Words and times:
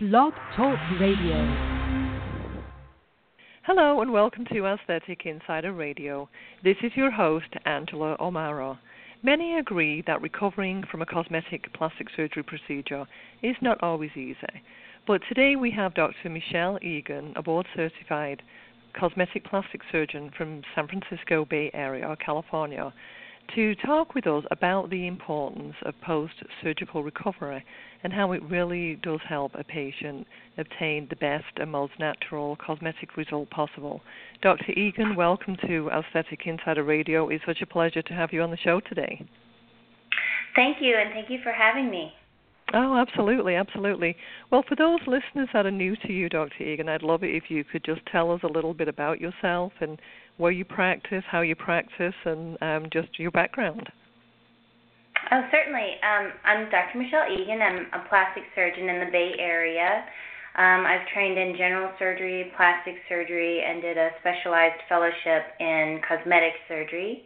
Blog 0.00 0.32
Talk 0.54 0.78
Radio. 1.00 1.34
Hello 3.64 4.00
and 4.00 4.12
welcome 4.12 4.44
to 4.52 4.64
Aesthetic 4.64 5.22
Insider 5.26 5.72
Radio. 5.72 6.28
This 6.62 6.76
is 6.84 6.92
your 6.94 7.10
host, 7.10 7.48
Angela 7.66 8.16
O'Mara. 8.20 8.78
Many 9.24 9.58
agree 9.58 10.04
that 10.06 10.22
recovering 10.22 10.84
from 10.88 11.02
a 11.02 11.06
cosmetic 11.06 11.72
plastic 11.74 12.06
surgery 12.14 12.44
procedure 12.44 13.06
is 13.42 13.56
not 13.60 13.82
always 13.82 14.12
easy. 14.14 14.62
But 15.04 15.20
today 15.28 15.56
we 15.56 15.72
have 15.72 15.94
Dr. 15.94 16.28
Michelle 16.30 16.78
Eagan, 16.80 17.32
a 17.34 17.42
board 17.42 17.66
certified 17.74 18.40
cosmetic 18.96 19.44
plastic 19.46 19.80
surgeon 19.90 20.30
from 20.38 20.62
San 20.76 20.86
Francisco 20.86 21.44
Bay 21.44 21.72
Area, 21.74 22.16
California, 22.24 22.94
to 23.54 23.74
talk 23.76 24.14
with 24.14 24.26
us 24.26 24.44
about 24.50 24.90
the 24.90 25.06
importance 25.06 25.74
of 25.82 25.94
post 26.04 26.34
surgical 26.62 27.02
recovery 27.02 27.64
and 28.02 28.12
how 28.12 28.32
it 28.32 28.42
really 28.44 28.96
does 29.02 29.20
help 29.28 29.52
a 29.54 29.64
patient 29.64 30.26
obtain 30.58 31.06
the 31.08 31.16
best 31.16 31.44
and 31.56 31.70
most 31.70 31.92
natural 31.98 32.56
cosmetic 32.56 33.16
result 33.16 33.48
possible. 33.50 34.00
Dr. 34.42 34.72
Eagan, 34.72 35.16
welcome 35.16 35.56
to 35.66 35.90
Aesthetic 35.90 36.40
Insider 36.46 36.84
Radio. 36.84 37.28
It's 37.28 37.44
such 37.46 37.62
a 37.62 37.66
pleasure 37.66 38.02
to 38.02 38.12
have 38.12 38.32
you 38.32 38.42
on 38.42 38.50
the 38.50 38.56
show 38.58 38.80
today. 38.80 39.24
Thank 40.54 40.78
you, 40.80 40.96
and 40.96 41.12
thank 41.12 41.30
you 41.30 41.38
for 41.42 41.52
having 41.52 41.90
me. 41.90 42.12
Oh, 42.74 42.96
absolutely, 42.96 43.54
absolutely. 43.54 44.14
Well, 44.50 44.62
for 44.68 44.76
those 44.76 45.00
listeners 45.06 45.48
that 45.54 45.64
are 45.64 45.70
new 45.70 45.96
to 45.96 46.12
you, 46.12 46.28
Dr. 46.28 46.64
Eagan, 46.64 46.88
I'd 46.88 47.02
love 47.02 47.22
it 47.22 47.34
if 47.34 47.44
you 47.48 47.64
could 47.64 47.82
just 47.82 48.02
tell 48.12 48.30
us 48.30 48.40
a 48.42 48.48
little 48.48 48.74
bit 48.74 48.88
about 48.88 49.20
yourself 49.20 49.72
and 49.80 49.98
where 50.38 50.52
you 50.52 50.64
practice, 50.64 51.24
how 51.30 51.42
you 51.42 51.54
practice, 51.54 52.14
and 52.24 52.56
um, 52.62 52.88
just 52.90 53.18
your 53.18 53.30
background. 53.30 53.90
Oh, 55.30 55.42
certainly. 55.50 55.98
Um, 56.00 56.32
I'm 56.44 56.70
Dr. 56.70 56.96
Michelle 56.96 57.28
Eagan. 57.28 57.60
I'm 57.60 57.86
a 57.92 58.08
plastic 58.08 58.44
surgeon 58.54 58.88
in 58.88 59.00
the 59.04 59.10
Bay 59.12 59.34
Area. 59.38 60.04
Um, 60.56 60.86
I've 60.86 61.06
trained 61.12 61.38
in 61.38 61.54
general 61.58 61.92
surgery, 61.98 62.50
plastic 62.56 62.94
surgery, 63.08 63.62
and 63.62 63.82
did 63.82 63.98
a 63.98 64.10
specialized 64.20 64.80
fellowship 64.88 65.54
in 65.60 66.00
cosmetic 66.06 66.54
surgery. 66.66 67.22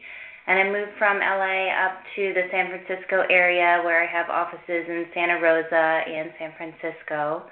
And 0.46 0.58
I 0.58 0.64
moved 0.72 0.98
from 0.98 1.20
LA 1.20 1.70
up 1.70 2.02
to 2.16 2.34
the 2.34 2.50
San 2.50 2.68
Francisco 2.68 3.22
area 3.30 3.80
where 3.84 4.02
I 4.02 4.10
have 4.10 4.28
offices 4.28 4.84
in 4.88 5.06
Santa 5.14 5.38
Rosa 5.40 6.02
and 6.02 6.32
San 6.38 6.52
Francisco. 6.58 7.46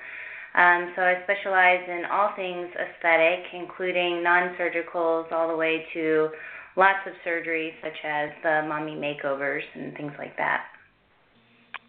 Um, 0.54 0.92
so 0.96 1.02
I 1.02 1.22
specialize 1.24 1.86
in 1.88 2.04
all 2.10 2.30
things 2.34 2.68
aesthetic, 2.74 3.44
including 3.52 4.22
non 4.22 4.56
surgicals 4.56 5.30
all 5.30 5.48
the 5.48 5.56
way 5.56 5.86
to 5.94 6.30
lots 6.76 6.98
of 7.06 7.12
surgeries 7.26 7.72
such 7.82 8.04
as 8.04 8.30
the 8.42 8.66
mommy 8.68 8.96
makeovers 8.96 9.62
and 9.74 9.96
things 9.96 10.12
like 10.18 10.36
that. 10.36 10.64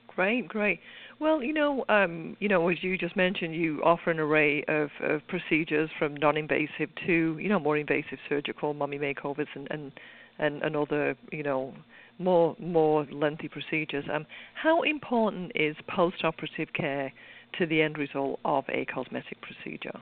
Great, 0.07 0.47
great. 0.47 0.79
Well, 1.19 1.43
you 1.43 1.53
know, 1.53 1.85
um, 1.87 2.35
you 2.39 2.49
know, 2.49 2.67
as 2.69 2.77
you 2.81 2.97
just 2.97 3.15
mentioned, 3.15 3.55
you 3.55 3.81
offer 3.83 4.11
an 4.11 4.19
array 4.19 4.63
of, 4.67 4.89
of 5.01 5.21
procedures 5.27 5.89
from 5.97 6.15
non-invasive 6.15 6.89
to, 7.05 7.37
you 7.39 7.47
know, 7.47 7.59
more 7.59 7.77
invasive 7.77 8.17
surgical 8.27 8.73
mommy 8.73 8.97
makeovers 8.97 9.47
and 9.55 9.67
and 9.71 9.91
and, 10.39 10.63
and 10.63 10.75
other, 10.75 11.15
you 11.31 11.43
know, 11.43 11.73
more 12.17 12.55
more 12.59 13.07
lengthy 13.11 13.47
procedures. 13.47 14.05
Um, 14.11 14.25
how 14.55 14.81
important 14.81 15.51
is 15.55 15.75
post-operative 15.87 16.73
care 16.73 17.13
to 17.59 17.65
the 17.65 17.81
end 17.81 17.97
result 17.97 18.39
of 18.45 18.65
a 18.69 18.85
cosmetic 18.85 19.37
procedure? 19.41 19.99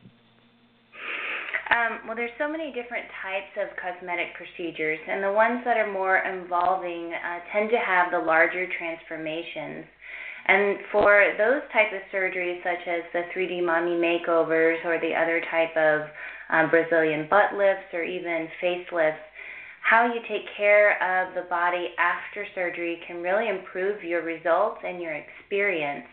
Um, 1.69 2.07
well, 2.07 2.15
there's 2.15 2.33
so 2.39 2.49
many 2.49 2.73
different 2.73 3.05
types 3.21 3.53
of 3.61 3.69
cosmetic 3.77 4.33
procedures, 4.33 4.97
and 5.07 5.23
the 5.23 5.31
ones 5.31 5.61
that 5.65 5.77
are 5.77 5.91
more 5.91 6.17
involving 6.17 7.13
uh, 7.13 7.39
tend 7.53 7.69
to 7.69 7.77
have 7.77 8.11
the 8.11 8.17
larger 8.17 8.65
transformations. 8.77 9.85
And 10.47 10.79
for 10.91 11.33
those 11.37 11.61
type 11.71 11.93
of 11.93 12.01
surgeries, 12.11 12.63
such 12.63 12.87
as 12.87 13.03
the 13.13 13.21
3D 13.37 13.63
mommy 13.63 13.93
makeovers 14.01 14.83
or 14.83 14.99
the 14.99 15.13
other 15.13 15.41
type 15.51 15.77
of 15.77 16.09
um, 16.49 16.71
Brazilian 16.71 17.27
butt 17.29 17.53
lifts 17.53 17.93
or 17.93 18.03
even 18.03 18.47
facelifts, 18.57 19.21
how 19.81 20.05
you 20.11 20.21
take 20.27 20.49
care 20.57 20.97
of 20.97 21.35
the 21.35 21.47
body 21.49 21.89
after 21.99 22.47
surgery 22.55 22.99
can 23.05 23.21
really 23.21 23.47
improve 23.47 24.03
your 24.03 24.23
results 24.23 24.79
and 24.83 24.99
your 24.99 25.13
experience. 25.13 26.05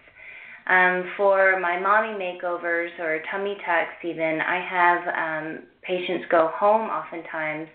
Um, 0.66 1.12
for 1.16 1.60
my 1.60 1.78
mommy 1.78 2.18
makeovers 2.18 2.98
or 2.98 3.22
tummy 3.30 3.56
tucks, 3.64 4.04
even, 4.04 4.40
I 4.40 4.60
have 4.68 5.46
um, 5.46 5.62
patients 5.82 6.24
go 6.30 6.50
home 6.54 6.90
oftentimes 6.90 7.68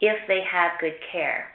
if 0.00 0.16
they 0.26 0.40
have 0.50 0.72
good 0.80 0.94
care. 1.12 1.46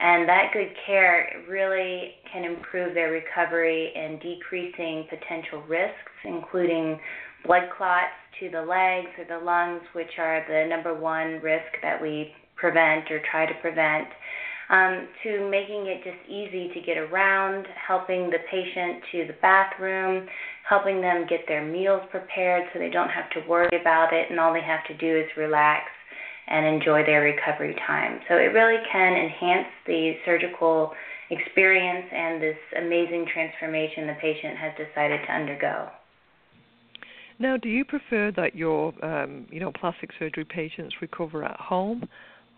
And 0.00 0.28
that 0.28 0.50
good 0.52 0.72
care 0.86 1.28
really 1.48 2.14
can 2.32 2.44
improve 2.44 2.94
their 2.94 3.12
recovery 3.12 3.92
in 3.94 4.18
decreasing 4.18 5.06
potential 5.10 5.62
risks, 5.68 6.10
including 6.24 6.98
blood 7.46 7.68
clots 7.76 8.16
to 8.40 8.50
the 8.50 8.62
legs 8.62 9.08
or 9.18 9.26
the 9.28 9.44
lungs, 9.44 9.82
which 9.92 10.18
are 10.18 10.44
the 10.48 10.68
number 10.68 10.94
one 10.94 11.40
risk 11.42 11.70
that 11.82 12.00
we 12.00 12.32
prevent 12.56 13.10
or 13.10 13.20
try 13.30 13.46
to 13.46 13.54
prevent 13.60 14.08
um, 14.70 15.08
to 15.24 15.50
making 15.50 15.86
it 15.90 16.02
just 16.04 16.22
easy 16.30 16.70
to 16.72 16.80
get 16.80 16.96
around, 16.96 17.66
helping 17.74 18.30
the 18.30 18.38
patient 18.50 19.02
to 19.10 19.26
the 19.26 19.34
bathroom, 19.42 20.26
helping 20.68 21.00
them 21.00 21.26
get 21.28 21.40
their 21.48 21.66
meals 21.66 22.02
prepared 22.10 22.64
so 22.72 22.78
they 22.78 22.90
don't 22.90 23.10
have 23.10 23.28
to 23.30 23.48
worry 23.48 23.68
about 23.80 24.12
it 24.12 24.30
and 24.30 24.38
all 24.38 24.52
they 24.52 24.62
have 24.62 24.86
to 24.86 24.96
do 24.96 25.18
is 25.18 25.26
relax 25.36 25.90
and 26.46 26.64
enjoy 26.66 27.04
their 27.04 27.22
recovery 27.22 27.74
time. 27.86 28.20
So 28.28 28.36
it 28.36 28.54
really 28.54 28.78
can 28.90 29.12
enhance 29.12 29.68
the 29.86 30.14
surgical 30.24 30.92
experience 31.30 32.06
and 32.12 32.42
this 32.42 32.58
amazing 32.78 33.26
transformation 33.32 34.06
the 34.06 34.16
patient 34.20 34.56
has 34.56 34.72
decided 34.78 35.20
to 35.26 35.32
undergo. 35.32 35.88
Now, 37.40 37.56
do 37.56 37.68
you 37.68 37.84
prefer 37.84 38.32
that 38.36 38.54
your, 38.54 38.92
um, 39.04 39.46
you 39.50 39.60
know, 39.60 39.72
plastic 39.72 40.10
surgery 40.18 40.44
patients 40.44 40.94
recover 41.00 41.42
at 41.42 41.58
home, 41.58 42.08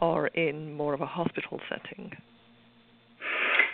or 0.03 0.27
in 0.27 0.75
more 0.75 0.93
of 0.93 1.01
a 1.01 1.07
hospital 1.07 1.61
setting? 1.69 2.11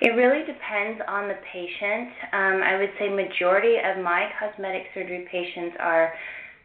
It 0.00 0.10
really 0.10 0.44
depends 0.46 1.00
on 1.08 1.26
the 1.26 1.34
patient. 1.52 2.10
Um, 2.32 2.62
I 2.62 2.76
would 2.78 2.90
say 3.00 3.08
majority 3.08 3.76
of 3.82 4.04
my 4.04 4.28
cosmetic 4.38 4.82
surgery 4.94 5.26
patients 5.32 5.74
are 5.80 6.12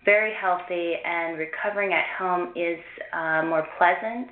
very 0.05 0.33
healthy 0.39 0.95
and 1.03 1.39
recovering 1.39 1.93
at 1.93 2.03
home 2.19 2.51
is 2.55 2.77
uh, 3.13 3.41
more 3.47 3.65
pleasant 3.77 4.27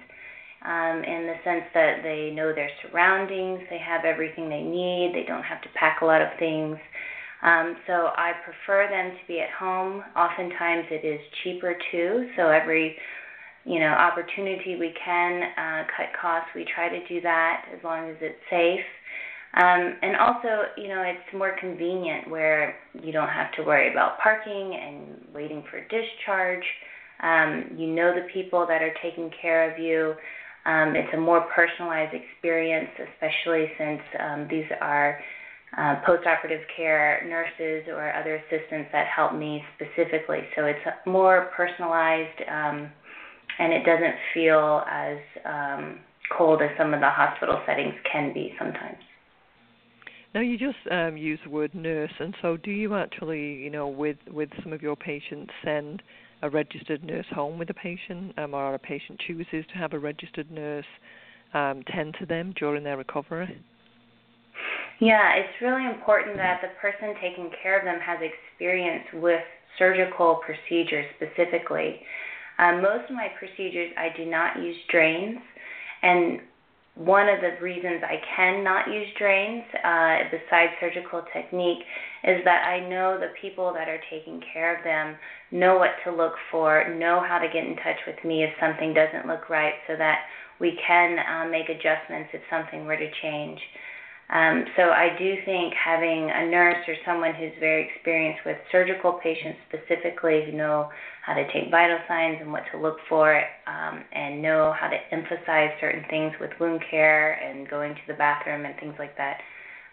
um, 0.66 1.02
in 1.04 1.26
the 1.26 1.36
sense 1.44 1.64
that 1.74 2.04
they 2.04 2.32
know 2.36 2.54
their 2.54 2.70
surroundings, 2.84 3.62
they 3.70 3.80
have 3.80 4.06
everything 4.06 4.50
they 4.50 4.62
need, 4.62 5.14
they 5.16 5.26
don't 5.26 5.44
have 5.44 5.62
to 5.62 5.70
pack 5.80 6.02
a 6.02 6.06
lot 6.06 6.22
of 6.22 6.28
things. 6.38 6.78
Um, 7.42 7.78
so 7.88 8.12
I 8.16 8.34
prefer 8.46 8.88
them 8.92 9.18
to 9.18 9.28
be 9.28 9.40
at 9.40 9.50
home. 9.50 10.04
Oftentimes 10.16 10.86
it 10.92 11.08
is 11.08 11.20
cheaper 11.42 11.76
too, 11.92 12.30
so 12.38 12.50
every 12.50 12.98
you 13.66 13.80
know 13.80 13.88
opportunity 13.88 14.76
we 14.80 14.94
can 15.04 15.44
uh, 15.58 15.84
cut 15.96 16.08
costs, 16.20 16.50
we 16.56 16.66
try 16.74 16.90
to 16.90 17.08
do 17.08 17.22
that 17.22 17.66
as 17.76 17.84
long 17.84 18.10
as 18.10 18.16
it's 18.22 18.40
safe. 18.50 18.86
Um, 19.54 19.98
and 20.02 20.16
also, 20.16 20.72
you 20.78 20.88
know, 20.88 21.04
it's 21.06 21.36
more 21.36 21.56
convenient 21.60 22.30
where 22.30 22.78
you 22.94 23.12
don't 23.12 23.28
have 23.28 23.52
to 23.58 23.64
worry 23.64 23.92
about 23.92 24.18
parking 24.20 24.80
and 24.82 25.34
waiting 25.34 25.62
for 25.70 25.82
discharge. 25.82 26.64
Um, 27.22 27.76
you 27.78 27.88
know 27.88 28.14
the 28.16 28.28
people 28.34 28.66
that 28.68 28.82
are 28.82 28.94
taking 29.04 29.30
care 29.42 29.72
of 29.72 29.78
you. 29.78 30.16
Um, 30.66 30.96
it's 30.96 31.14
a 31.14 31.18
more 31.18 31.42
personalized 31.54 32.14
experience, 32.16 32.90
especially 32.96 33.68
since 33.78 34.02
um, 34.20 34.48
these 34.50 34.66
are 34.80 35.20
uh, 35.78 36.02
postoperative 36.08 36.62
care 36.76 37.26
nurses 37.28 37.88
or 37.90 38.14
other 38.14 38.36
assistants 38.36 38.90
that 38.92 39.08
help 39.08 39.34
me 39.34 39.64
specifically. 39.76 40.40
So 40.56 40.66
it's 40.66 40.80
more 41.06 41.50
personalized. 41.56 42.42
Um, 42.50 42.92
and 43.60 43.74
it 43.74 43.84
doesn't 43.86 44.16
feel 44.34 44.84
as 44.90 45.18
um, 45.46 46.00
cold 46.38 46.62
as 46.62 46.70
some 46.78 46.94
of 46.94 47.00
the 47.00 47.10
hospital 47.10 47.62
settings 47.66 47.96
can 48.12 48.34
be 48.34 48.54
sometimes. 48.58 48.98
Now 50.34 50.42
you 50.42 50.58
just 50.58 50.78
um, 50.90 51.18
use 51.18 51.40
the 51.44 51.50
word 51.50 51.76
nurse, 51.76 52.14
and 52.20 52.34
so 52.42 52.56
do 52.56 52.72
you 52.72 52.96
actually, 52.96 53.56
you 53.56 53.70
know, 53.70 53.88
with 53.88 54.18
with 54.30 54.50
some 54.64 54.72
of 54.72 54.82
your 54.82 54.96
patients, 54.96 55.52
send 55.64 56.02
a 56.42 56.50
registered 56.50 57.04
nurse 57.04 57.26
home 57.32 57.60
with 57.60 57.70
a 57.70 57.74
patient, 57.74 58.38
um, 58.40 58.54
or 58.54 58.74
a 58.74 58.80
patient 58.80 59.20
chooses 59.28 59.66
to 59.72 59.78
have 59.78 59.94
a 59.94 60.00
registered 60.00 60.50
nurse 60.50 60.86
um, 61.54 61.84
tend 61.94 62.16
to 62.20 62.26
them 62.26 62.54
during 62.58 62.84
their 62.84 62.98
recovery? 62.98 63.62
Yeah, 65.00 65.34
it's 65.34 65.62
really 65.62 65.86
important 65.86 66.38
that 66.38 66.62
the 66.62 66.70
person 66.80 67.16
taking 67.22 67.50
care 67.62 67.78
of 67.78 67.86
them 67.86 68.00
has 68.00 68.20
experience 68.22 69.04
with 69.14 69.42
surgical 69.78 70.42
procedures 70.46 71.06
specifically. 71.16 72.02
Um, 72.62 72.82
most 72.82 73.10
of 73.10 73.16
my 73.16 73.30
procedures, 73.40 73.92
I 73.98 74.16
do 74.16 74.26
not 74.26 74.62
use 74.62 74.78
drains, 74.90 75.40
and 76.04 76.42
one 76.96 77.28
of 77.28 77.40
the 77.42 77.58
reasons 77.64 78.04
I 78.04 78.22
cannot 78.36 78.88
use 78.88 79.08
drains, 79.18 79.64
uh, 79.84 80.30
besides 80.30 80.74
surgical 80.80 81.24
technique, 81.34 81.80
is 82.24 82.44
that 82.46 82.68
I 82.68 82.88
know 82.88 83.18
the 83.18 83.34
people 83.42 83.74
that 83.74 83.88
are 83.90 84.00
taking 84.12 84.42
care 84.54 84.78
of 84.78 84.84
them 84.84 85.16
know 85.52 85.78
what 85.78 85.92
to 86.04 86.16
look 86.16 86.34
for, 86.52 86.94
know 87.00 87.24
how 87.26 87.40
to 87.40 87.48
get 87.48 87.66
in 87.66 87.76
touch 87.78 87.98
with 88.06 88.24
me 88.24 88.44
if 88.44 88.52
something 88.60 88.94
doesn't 88.94 89.26
look 89.26 89.50
right, 89.50 89.74
so 89.88 89.96
that 89.98 90.20
we 90.60 90.78
can 90.86 91.18
uh, 91.18 91.50
make 91.50 91.70
adjustments 91.70 92.30
if 92.34 92.42
something 92.50 92.86
were 92.86 92.98
to 92.98 93.10
change. 93.24 93.60
Um, 94.32 94.64
so 94.78 94.84
I 94.84 95.10
do 95.20 95.36
think 95.44 95.74
having 95.74 96.32
a 96.32 96.48
nurse 96.48 96.88
or 96.88 96.96
someone 97.06 97.36
who's 97.36 97.52
very 97.60 97.90
experienced 97.94 98.40
with 98.46 98.56
surgical 98.72 99.20
patients 99.22 99.60
specifically, 99.68 100.44
who 100.46 100.54
know 100.54 100.90
how 101.26 101.34
to 101.34 101.44
take 101.52 101.70
vital 101.70 101.98
signs 102.08 102.38
and 102.40 102.50
what 102.52 102.64
to 102.72 102.80
look 102.80 102.98
for, 103.10 103.44
um, 103.68 104.04
and 104.14 104.42
know 104.42 104.74
how 104.80 104.88
to 104.88 104.96
emphasize 105.12 105.72
certain 105.82 106.06
things 106.10 106.32
with 106.40 106.50
wound 106.62 106.82
care 106.90 107.34
and 107.44 107.70
going 107.70 107.94
to 107.94 108.02
the 108.08 108.14
bathroom 108.14 108.66
and 108.66 108.74
things 108.80 108.96
like 108.98 109.18
that, 109.18 109.42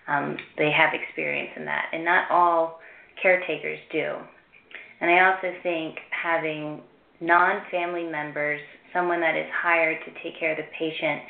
um, 0.07 0.37
they 0.57 0.71
have 0.71 0.95
experience 0.95 1.51
in 1.57 1.65
that. 1.65 1.87
And 1.93 2.05
not 2.05 2.31
all 2.31 2.79
caretakers 3.21 3.81
do. 3.91 4.15
And 5.01 5.11
I 5.11 5.35
also 5.35 5.53
think 5.65 5.97
having 6.11 6.81
non 7.21 7.63
family 7.73 8.05
members, 8.05 8.61
someone 8.93 9.21
that 9.21 9.37
is 9.37 9.47
hired 9.53 9.99
to 10.05 10.13
take 10.23 10.39
care 10.39 10.53
of 10.53 10.59
the 10.59 10.71
patient, 10.79 11.23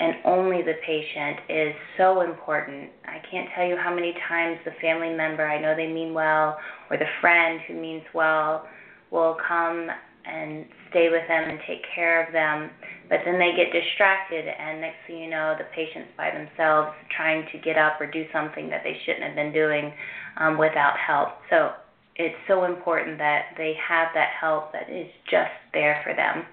and 0.00 0.14
only 0.24 0.62
the 0.62 0.74
patient 0.84 1.40
is 1.50 1.74
so 1.98 2.22
important. 2.22 2.90
I 3.04 3.20
can't 3.30 3.48
tell 3.54 3.66
you 3.66 3.76
how 3.76 3.94
many 3.94 4.14
times 4.26 4.58
the 4.64 4.72
family 4.80 5.14
member, 5.14 5.46
I 5.46 5.60
know 5.60 5.76
they 5.76 5.86
mean 5.86 6.14
well, 6.14 6.58
or 6.90 6.96
the 6.96 7.10
friend 7.20 7.60
who 7.68 7.74
means 7.74 8.02
well, 8.14 8.66
will 9.10 9.36
come 9.46 9.88
and 10.24 10.64
stay 10.88 11.08
with 11.10 11.28
them 11.28 11.50
and 11.50 11.58
take 11.66 11.82
care 11.94 12.26
of 12.26 12.32
them, 12.32 12.70
but 13.10 13.20
then 13.24 13.38
they 13.38 13.52
get 13.56 13.72
distracted, 13.72 14.46
and 14.48 14.80
next 14.80 14.96
thing 15.06 15.18
you 15.18 15.28
know, 15.28 15.54
the 15.58 15.64
patient's 15.74 16.08
by 16.16 16.30
themselves 16.30 16.96
trying 17.14 17.46
to 17.52 17.58
get 17.58 17.76
up 17.76 18.00
or 18.00 18.10
do 18.10 18.24
something 18.32 18.70
that 18.70 18.80
they 18.82 18.96
shouldn't 19.04 19.24
have 19.24 19.34
been 19.34 19.52
doing 19.52 19.92
um, 20.38 20.56
without 20.56 20.94
help. 20.96 21.28
So 21.50 21.72
it's 22.16 22.36
so 22.48 22.64
important 22.64 23.18
that 23.18 23.52
they 23.58 23.74
have 23.86 24.08
that 24.14 24.30
help 24.40 24.72
that 24.72 24.88
is 24.88 25.08
just 25.30 25.52
there 25.74 26.00
for 26.04 26.14
them. 26.14 26.44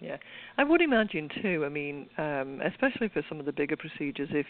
Yeah, 0.00 0.16
I 0.56 0.64
would 0.64 0.80
imagine 0.80 1.28
too. 1.42 1.64
I 1.64 1.68
mean, 1.68 2.06
um, 2.16 2.60
especially 2.64 3.08
for 3.08 3.22
some 3.28 3.40
of 3.40 3.46
the 3.46 3.52
bigger 3.52 3.76
procedures, 3.76 4.28
if 4.32 4.46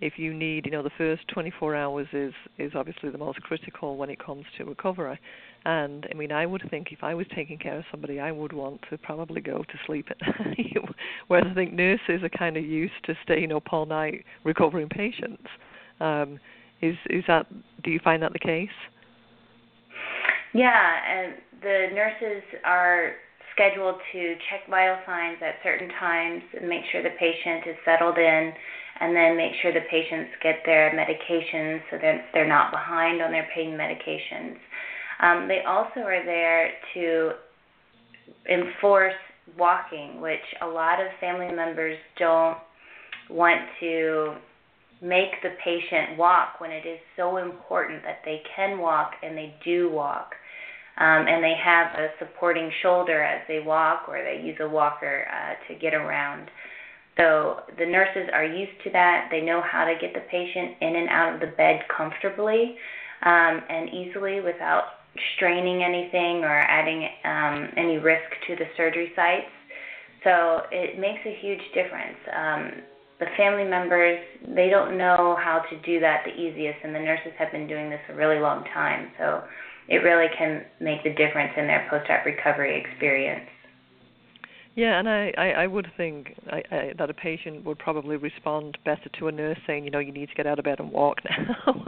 if 0.00 0.14
you 0.18 0.34
need, 0.34 0.66
you 0.66 0.72
know, 0.72 0.82
the 0.82 0.90
first 0.98 1.26
24 1.28 1.76
hours 1.76 2.08
is 2.12 2.32
is 2.58 2.72
obviously 2.74 3.10
the 3.10 3.18
most 3.18 3.40
critical 3.42 3.96
when 3.96 4.10
it 4.10 4.18
comes 4.18 4.44
to 4.58 4.64
recovery. 4.64 5.18
And 5.64 6.06
I 6.10 6.14
mean, 6.14 6.32
I 6.32 6.44
would 6.44 6.62
think 6.70 6.88
if 6.90 7.04
I 7.04 7.14
was 7.14 7.26
taking 7.34 7.58
care 7.58 7.78
of 7.78 7.84
somebody, 7.90 8.18
I 8.18 8.32
would 8.32 8.52
want 8.52 8.80
to 8.90 8.98
probably 8.98 9.40
go 9.40 9.58
to 9.58 9.78
sleep 9.86 10.08
at 10.10 10.20
night. 10.46 10.76
Whereas 11.28 11.46
I 11.48 11.54
think 11.54 11.72
nurses 11.72 12.22
are 12.22 12.28
kind 12.28 12.56
of 12.56 12.64
used 12.64 13.04
to 13.04 13.14
staying 13.22 13.52
up 13.52 13.72
all 13.72 13.86
night 13.86 14.24
recovering 14.42 14.88
patients. 14.88 15.46
Um, 16.00 16.40
is 16.82 16.96
is 17.08 17.22
that? 17.28 17.46
Do 17.84 17.90
you 17.90 18.00
find 18.02 18.22
that 18.24 18.32
the 18.32 18.40
case? 18.40 18.68
Yeah, 20.52 20.92
and 21.08 21.34
the 21.62 21.88
nurses 21.94 22.42
are 22.64 23.12
scheduled 23.54 23.96
to 24.12 24.34
check 24.50 24.68
vital 24.68 24.98
signs 25.06 25.38
at 25.40 25.56
certain 25.62 25.88
times 26.00 26.42
and 26.58 26.68
make 26.68 26.82
sure 26.90 27.02
the 27.02 27.16
patient 27.18 27.64
is 27.66 27.76
settled 27.84 28.18
in 28.18 28.52
and 29.00 29.16
then 29.16 29.36
make 29.36 29.52
sure 29.62 29.72
the 29.72 29.86
patients 29.90 30.30
get 30.42 30.56
their 30.66 30.92
medications 30.92 31.80
so 31.90 31.98
that 32.00 32.26
they're 32.32 32.48
not 32.48 32.70
behind 32.70 33.22
on 33.22 33.32
their 33.32 33.48
pain 33.54 33.72
medications. 33.72 34.56
Um, 35.20 35.48
they 35.48 35.62
also 35.66 36.00
are 36.00 36.24
there 36.24 36.70
to 36.94 37.32
enforce 38.50 39.14
walking, 39.58 40.20
which 40.20 40.44
a 40.62 40.66
lot 40.66 41.00
of 41.00 41.06
family 41.20 41.54
members 41.54 41.98
don't 42.18 42.58
want 43.30 43.60
to 43.80 44.34
make 45.00 45.42
the 45.42 45.50
patient 45.62 46.16
walk 46.16 46.60
when 46.60 46.70
it 46.70 46.86
is 46.86 46.98
so 47.16 47.36
important 47.36 48.02
that 48.02 48.20
they 48.24 48.42
can 48.56 48.78
walk 48.78 49.12
and 49.22 49.36
they 49.36 49.54
do 49.64 49.90
walk 49.90 50.34
um, 50.98 51.26
and 51.26 51.42
they 51.42 51.54
have 51.62 51.98
a 51.98 52.08
supporting 52.18 52.70
shoulder 52.82 53.22
as 53.22 53.42
they 53.48 53.60
walk 53.60 54.08
or 54.08 54.22
they 54.22 54.42
use 54.44 54.56
a 54.60 54.68
walker 54.68 55.26
uh, 55.28 55.54
to 55.68 55.78
get 55.78 55.94
around. 55.94 56.48
So 57.16 57.60
the 57.78 57.86
nurses 57.86 58.28
are 58.32 58.44
used 58.44 58.82
to 58.84 58.90
that. 58.90 59.28
They 59.30 59.40
know 59.40 59.62
how 59.62 59.84
to 59.84 59.94
get 60.00 60.14
the 60.14 60.22
patient 60.30 60.76
in 60.80 60.96
and 60.96 61.08
out 61.08 61.34
of 61.34 61.40
the 61.40 61.54
bed 61.56 61.80
comfortably 61.96 62.76
um, 63.22 63.62
and 63.68 63.88
easily 63.90 64.40
without 64.40 64.84
straining 65.36 65.82
anything 65.82 66.42
or 66.42 66.58
adding 66.58 67.08
um, 67.24 67.70
any 67.76 67.98
risk 67.98 68.26
to 68.48 68.56
the 68.56 68.66
surgery 68.76 69.12
sites. 69.14 69.50
So 70.24 70.62
it 70.72 70.98
makes 70.98 71.20
a 71.26 71.38
huge 71.40 71.62
difference. 71.74 72.18
Um, 72.34 72.70
the 73.20 73.26
family 73.36 73.64
members, 73.64 74.18
they 74.54 74.68
don't 74.68 74.98
know 74.98 75.36
how 75.38 75.62
to 75.70 75.76
do 75.86 76.00
that 76.00 76.24
the 76.24 76.34
easiest, 76.34 76.78
and 76.82 76.94
the 76.94 76.98
nurses 76.98 77.32
have 77.38 77.52
been 77.52 77.68
doing 77.68 77.90
this 77.90 78.00
a 78.10 78.14
really 78.14 78.40
long 78.40 78.64
time. 78.74 79.10
So 79.18 79.44
it 79.88 79.98
really 79.98 80.26
can 80.36 80.64
make 80.80 81.02
the 81.04 81.10
difference 81.10 81.52
in 81.56 81.66
their 81.66 81.86
post-op 81.90 82.24
recovery 82.24 82.80
experience. 82.80 83.48
Yeah, 84.76 84.98
and 84.98 85.08
I, 85.08 85.32
I, 85.38 85.50
I 85.50 85.66
would 85.68 85.86
think 85.96 86.34
I, 86.48 86.62
I, 86.74 86.92
that 86.98 87.08
a 87.08 87.14
patient 87.14 87.64
would 87.64 87.78
probably 87.78 88.16
respond 88.16 88.76
better 88.84 89.08
to 89.20 89.28
a 89.28 89.32
nurse 89.32 89.58
saying, 89.68 89.84
you 89.84 89.90
know, 89.90 90.00
you 90.00 90.10
need 90.10 90.28
to 90.30 90.34
get 90.34 90.48
out 90.48 90.58
of 90.58 90.64
bed 90.64 90.80
and 90.80 90.90
walk 90.90 91.18
now. 91.30 91.84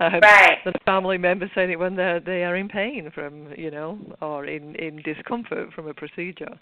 um, 0.00 0.20
right. 0.22 0.56
Than 0.64 0.72
a 0.74 0.84
family 0.86 1.18
member 1.18 1.50
saying 1.54 1.70
it 1.70 1.78
when 1.78 1.96
they 1.96 2.20
they 2.24 2.44
are 2.44 2.56
in 2.56 2.68
pain 2.68 3.10
from, 3.14 3.48
you 3.58 3.70
know, 3.70 3.98
or 4.22 4.46
in 4.46 4.74
in 4.76 5.02
discomfort 5.02 5.74
from 5.74 5.86
a 5.86 5.92
procedure. 5.92 6.58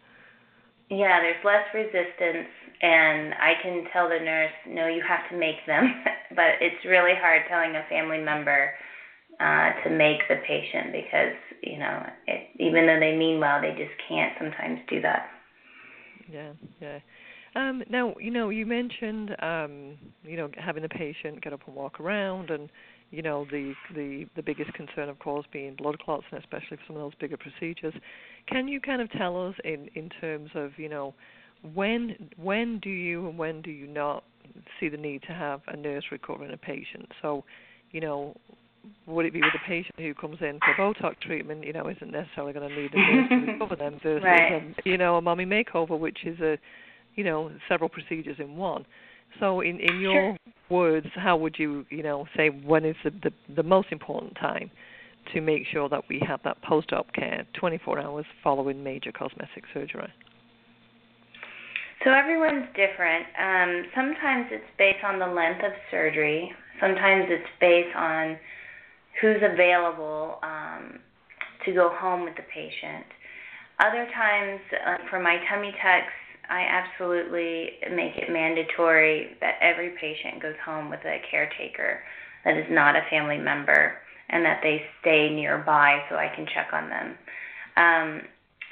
Yeah, 0.90 1.20
there's 1.22 1.42
less 1.44 1.64
resistance, 1.72 2.50
and 2.82 3.32
I 3.34 3.54
can 3.62 3.84
tell 3.92 4.08
the 4.08 4.18
nurse, 4.18 4.52
no, 4.66 4.88
you 4.88 5.02
have 5.06 5.30
to 5.30 5.36
make 5.38 5.64
them. 5.66 6.02
but 6.34 6.58
it's 6.60 6.84
really 6.84 7.14
hard 7.18 7.42
telling 7.48 7.76
a 7.76 7.88
family 7.88 8.18
member 8.18 8.72
uh, 9.42 9.72
to 9.82 9.90
make 9.90 10.20
the 10.28 10.36
patient 10.46 10.92
because 10.92 11.34
you 11.62 11.78
know 11.78 12.06
it, 12.28 12.48
even 12.60 12.86
though 12.86 13.00
they 13.00 13.16
mean 13.16 13.40
well, 13.40 13.60
they 13.60 13.70
just 13.70 13.92
can't 14.08 14.32
sometimes 14.38 14.78
do 14.88 15.00
that. 15.02 15.26
Yeah, 16.30 16.52
yeah. 16.80 17.00
Um, 17.54 17.82
now 17.90 18.14
you 18.20 18.30
know 18.30 18.50
you 18.50 18.64
mentioned 18.66 19.34
um, 19.42 19.98
you 20.22 20.36
know 20.36 20.48
having 20.56 20.82
the 20.82 20.88
patient 20.88 21.42
get 21.42 21.52
up 21.52 21.60
and 21.66 21.74
walk 21.74 21.98
around, 21.98 22.50
and 22.50 22.70
you 23.10 23.20
know 23.20 23.44
the 23.50 23.74
the 23.94 24.26
the 24.36 24.42
biggest 24.42 24.72
concern, 24.74 25.08
of 25.08 25.18
course, 25.18 25.44
being 25.52 25.74
blood 25.74 25.98
clots, 25.98 26.24
and 26.30 26.38
especially 26.38 26.76
for 26.76 26.84
some 26.86 26.96
of 26.96 27.02
those 27.02 27.14
bigger 27.16 27.36
procedures. 27.36 27.94
Can 28.46 28.68
you 28.68 28.80
kind 28.80 29.02
of 29.02 29.10
tell 29.10 29.44
us 29.44 29.56
in 29.64 29.88
in 29.94 30.08
terms 30.20 30.50
of 30.54 30.70
you 30.76 30.88
know 30.88 31.14
when 31.74 32.30
when 32.36 32.78
do 32.78 32.90
you 32.90 33.28
and 33.28 33.36
when 33.36 33.60
do 33.60 33.72
you 33.72 33.88
not 33.88 34.22
see 34.78 34.88
the 34.88 34.96
need 34.96 35.22
to 35.22 35.32
have 35.32 35.62
a 35.66 35.76
nurse 35.76 36.04
recovering 36.12 36.52
a 36.52 36.56
patient? 36.56 37.10
So 37.20 37.44
you 37.90 38.00
know 38.00 38.36
would 39.06 39.26
it 39.26 39.32
be 39.32 39.40
with 39.40 39.54
a 39.54 39.66
patient 39.66 39.94
who 39.98 40.14
comes 40.14 40.38
in 40.40 40.58
for 40.60 40.74
Botox 40.74 41.20
treatment, 41.20 41.64
you 41.64 41.72
know, 41.72 41.88
isn't 41.88 42.10
necessarily 42.10 42.52
going 42.52 42.68
to 42.68 42.76
need 42.80 42.92
a 42.94 43.28
to 43.28 43.52
recover 43.52 43.76
them 43.76 44.00
versus, 44.02 44.24
right. 44.24 44.52
a, 44.52 44.88
you 44.88 44.98
know, 44.98 45.16
a 45.16 45.22
mommy 45.22 45.44
makeover, 45.46 45.98
which 45.98 46.18
is 46.24 46.38
a, 46.40 46.58
you 47.14 47.24
know, 47.24 47.50
several 47.68 47.88
procedures 47.88 48.36
in 48.38 48.56
one. 48.56 48.84
So, 49.40 49.60
in 49.60 49.80
in 49.80 50.00
your 50.00 50.36
sure. 50.44 50.52
words, 50.68 51.06
how 51.14 51.36
would 51.36 51.56
you, 51.58 51.86
you 51.90 52.02
know, 52.02 52.26
say 52.36 52.48
when 52.48 52.84
is 52.84 52.96
the, 53.02 53.10
the 53.22 53.32
the 53.54 53.62
most 53.62 53.88
important 53.90 54.34
time 54.36 54.70
to 55.32 55.40
make 55.40 55.62
sure 55.72 55.88
that 55.88 56.02
we 56.08 56.20
have 56.26 56.40
that 56.44 56.60
post-op 56.62 57.12
care 57.14 57.46
24 57.54 57.98
hours 58.00 58.26
following 58.42 58.82
major 58.82 59.12
cosmetic 59.12 59.64
surgery? 59.72 60.12
So 62.04 62.10
everyone's 62.10 62.66
different. 62.74 63.26
Um, 63.38 63.84
sometimes 63.94 64.46
it's 64.50 64.64
based 64.76 65.04
on 65.04 65.20
the 65.20 65.26
length 65.26 65.64
of 65.64 65.70
surgery. 65.90 66.52
Sometimes 66.80 67.26
it's 67.28 67.48
based 67.60 67.94
on 67.94 68.36
who's 69.20 69.42
available 69.42 70.38
um, 70.42 70.98
to 71.64 71.72
go 71.72 71.90
home 71.94 72.24
with 72.24 72.34
the 72.36 72.42
patient. 72.52 73.06
Other 73.80 74.06
times, 74.14 74.60
uh, 74.86 74.96
for 75.10 75.20
my 75.20 75.38
tummy 75.50 75.72
tucks, 75.82 76.12
I 76.50 76.62
absolutely 76.62 77.70
make 77.94 78.16
it 78.16 78.30
mandatory 78.30 79.36
that 79.40 79.54
every 79.60 79.90
patient 80.00 80.42
goes 80.42 80.56
home 80.64 80.90
with 80.90 81.00
a 81.00 81.20
caretaker 81.30 82.00
that 82.44 82.56
is 82.56 82.66
not 82.70 82.96
a 82.96 83.02
family 83.10 83.38
member 83.38 83.94
and 84.28 84.44
that 84.44 84.60
they 84.62 84.82
stay 85.00 85.30
nearby 85.30 86.02
so 86.08 86.16
I 86.16 86.28
can 86.34 86.46
check 86.52 86.68
on 86.72 86.88
them. 86.88 87.16
Um, 87.76 88.22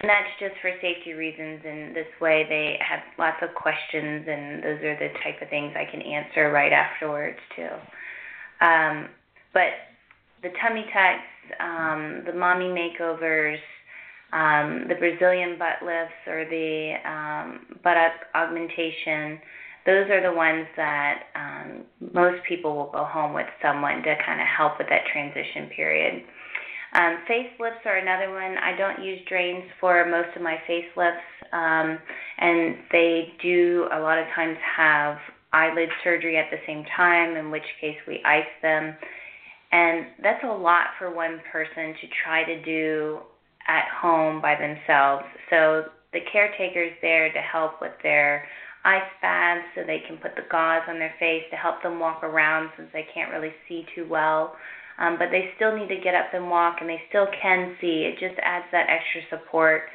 and 0.02 0.08
that's 0.08 0.32
just 0.40 0.54
for 0.62 0.72
safety 0.80 1.12
reasons, 1.12 1.60
and 1.64 1.94
this 1.94 2.08
way 2.20 2.46
they 2.48 2.78
have 2.80 3.00
lots 3.18 3.36
of 3.42 3.54
questions, 3.54 4.26
and 4.26 4.62
those 4.64 4.80
are 4.82 4.96
the 4.96 5.12
type 5.22 5.42
of 5.42 5.48
things 5.50 5.74
I 5.76 5.84
can 5.90 6.00
answer 6.00 6.50
right 6.50 6.72
afterwards, 6.72 7.38
too. 7.54 7.68
Um, 8.64 9.08
but 9.52 9.89
the 10.42 10.50
tummy 10.60 10.84
tucks, 10.92 11.60
um, 11.60 12.22
the 12.26 12.32
mommy 12.32 12.66
makeovers, 12.66 13.58
um, 14.32 14.86
the 14.88 14.94
Brazilian 14.94 15.58
butt 15.58 15.84
lifts, 15.84 16.14
or 16.26 16.44
the 16.44 16.94
um, 17.04 17.78
buttock 17.82 18.12
augmentation. 18.34 19.40
Those 19.86 20.08
are 20.10 20.22
the 20.22 20.32
ones 20.32 20.66
that 20.76 21.22
um, 21.34 21.84
most 22.12 22.44
people 22.48 22.76
will 22.76 22.90
go 22.92 23.04
home 23.04 23.32
with 23.32 23.46
someone 23.62 24.02
to 24.02 24.14
kind 24.24 24.40
of 24.40 24.46
help 24.46 24.78
with 24.78 24.88
that 24.88 25.02
transition 25.12 25.70
period. 25.74 26.22
Um, 26.92 27.18
facelifts 27.28 27.86
are 27.86 27.96
another 27.96 28.32
one. 28.32 28.58
I 28.58 28.76
don't 28.76 29.02
use 29.04 29.20
drains 29.28 29.64
for 29.80 30.04
most 30.06 30.36
of 30.36 30.42
my 30.42 30.56
facelifts, 30.68 31.22
um, 31.52 31.98
and 32.38 32.76
they 32.90 33.32
do 33.42 33.88
a 33.92 34.00
lot 34.00 34.18
of 34.18 34.26
times 34.34 34.58
have 34.76 35.16
eyelid 35.52 35.88
surgery 36.04 36.36
at 36.36 36.50
the 36.50 36.58
same 36.66 36.84
time, 36.96 37.36
in 37.36 37.50
which 37.50 37.64
case 37.80 37.96
we 38.06 38.22
ice 38.24 38.44
them. 38.62 38.96
And 39.72 40.06
that's 40.22 40.42
a 40.44 40.52
lot 40.52 40.86
for 40.98 41.14
one 41.14 41.40
person 41.52 41.94
to 42.00 42.06
try 42.24 42.44
to 42.44 42.62
do 42.62 43.20
at 43.68 43.84
home 44.00 44.40
by 44.42 44.56
themselves. 44.56 45.24
So 45.48 45.84
the 46.12 46.20
caretaker's 46.32 46.92
there 47.02 47.32
to 47.32 47.40
help 47.40 47.80
with 47.80 47.92
their 48.02 48.48
ice 48.84 49.10
baths 49.20 49.64
so 49.74 49.82
they 49.86 50.02
can 50.08 50.16
put 50.16 50.34
the 50.34 50.48
gauze 50.50 50.82
on 50.88 50.98
their 50.98 51.14
face 51.20 51.44
to 51.50 51.56
help 51.56 51.82
them 51.82 52.00
walk 52.00 52.24
around 52.24 52.70
since 52.76 52.88
they 52.92 53.06
can't 53.14 53.30
really 53.30 53.52
see 53.68 53.84
too 53.94 54.08
well. 54.08 54.56
Um, 54.98 55.16
but 55.18 55.28
they 55.30 55.50
still 55.56 55.76
need 55.76 55.88
to 55.88 56.00
get 56.02 56.14
up 56.14 56.34
and 56.34 56.50
walk, 56.50 56.76
and 56.80 56.88
they 56.88 57.00
still 57.08 57.26
can 57.40 57.76
see. 57.80 58.04
It 58.04 58.20
just 58.20 58.38
adds 58.42 58.66
that 58.72 58.86
extra 58.90 59.22
support. 59.30 59.88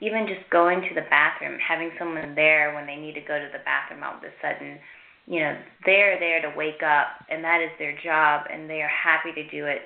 Even 0.00 0.26
just 0.26 0.48
going 0.50 0.82
to 0.82 0.94
the 0.94 1.06
bathroom, 1.10 1.58
having 1.58 1.90
someone 1.98 2.34
there 2.34 2.74
when 2.74 2.86
they 2.86 2.96
need 2.96 3.14
to 3.14 3.26
go 3.26 3.38
to 3.38 3.48
the 3.50 3.62
bathroom 3.64 4.02
all 4.02 4.18
of 4.18 4.22
a 4.22 4.30
sudden, 4.42 4.78
you 5.26 5.40
know, 5.40 5.56
they're 5.86 6.18
there 6.18 6.42
to 6.42 6.56
wake 6.56 6.82
up, 6.82 7.08
and 7.30 7.42
that 7.44 7.60
is 7.60 7.70
their 7.78 7.96
job, 8.02 8.46
and 8.52 8.68
they 8.68 8.82
are 8.82 8.88
happy 8.88 9.32
to 9.32 9.48
do 9.50 9.66
it 9.66 9.82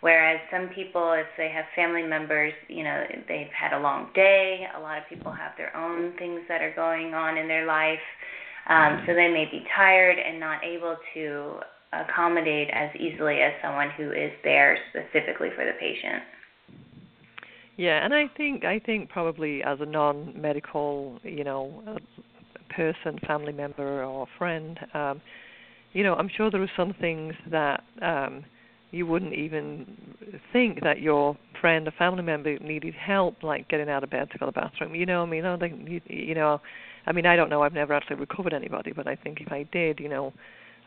Whereas 0.00 0.40
some 0.50 0.68
people, 0.74 1.12
if 1.12 1.26
they 1.36 1.50
have 1.50 1.66
family 1.76 2.02
members, 2.02 2.54
you 2.68 2.84
know, 2.84 3.04
they've 3.28 3.52
had 3.52 3.74
a 3.74 3.80
long 3.80 4.08
day. 4.14 4.66
A 4.76 4.80
lot 4.80 4.96
of 4.96 5.04
people 5.08 5.30
have 5.30 5.52
their 5.58 5.76
own 5.76 6.16
things 6.18 6.40
that 6.48 6.62
are 6.62 6.74
going 6.74 7.12
on 7.12 7.36
in 7.36 7.46
their 7.46 7.66
life. 7.66 8.00
Um, 8.68 9.02
so 9.06 9.14
they 9.14 9.28
may 9.28 9.46
be 9.50 9.64
tired 9.76 10.18
and 10.18 10.40
not 10.40 10.64
able 10.64 10.96
to 11.14 11.60
accommodate 11.92 12.70
as 12.72 12.90
easily 12.96 13.40
as 13.40 13.52
someone 13.62 13.90
who 13.90 14.10
is 14.12 14.30
there 14.42 14.78
specifically 14.90 15.48
for 15.54 15.66
the 15.66 15.72
patient. 15.78 16.22
Yeah, 17.76 18.04
and 18.04 18.14
I 18.14 18.28
think 18.36 18.64
I 18.64 18.78
think 18.78 19.08
probably 19.08 19.62
as 19.62 19.80
a 19.80 19.86
non-medical, 19.86 21.18
you 21.24 21.44
know, 21.44 21.82
person, 22.74 23.18
family 23.26 23.52
member 23.52 24.04
or 24.04 24.26
friend, 24.38 24.78
um, 24.94 25.20
you 25.92 26.04
know, 26.04 26.14
I'm 26.14 26.28
sure 26.28 26.50
there 26.50 26.62
are 26.62 26.70
some 26.76 26.94
things 27.00 27.34
that 27.50 27.82
um, 28.00 28.44
you 28.92 29.06
wouldn't 29.06 29.34
even 29.34 29.86
think 30.52 30.82
that 30.82 31.00
your 31.00 31.36
friend 31.60 31.86
or 31.88 31.90
family 31.92 32.22
member 32.22 32.58
needed 32.58 32.94
help, 32.94 33.42
like 33.42 33.68
getting 33.68 33.88
out 33.88 34.04
of 34.04 34.10
bed 34.10 34.30
to 34.30 34.38
go 34.38 34.46
to 34.46 34.52
the 34.54 34.60
bathroom. 34.60 34.94
You 34.94 35.06
know, 35.06 35.22
I 35.22 35.26
mean, 35.26 35.86
you, 35.86 36.00
you 36.06 36.34
know. 36.34 36.60
I 37.06 37.12
mean, 37.12 37.24
I 37.24 37.34
don't 37.34 37.48
know. 37.48 37.62
I've 37.62 37.72
never 37.72 37.94
actually 37.94 38.16
recovered 38.16 38.52
anybody, 38.52 38.92
but 38.92 39.06
I 39.06 39.16
think 39.16 39.40
if 39.40 39.50
I 39.50 39.66
did, 39.72 39.98
you 39.98 40.08
know, 40.08 40.34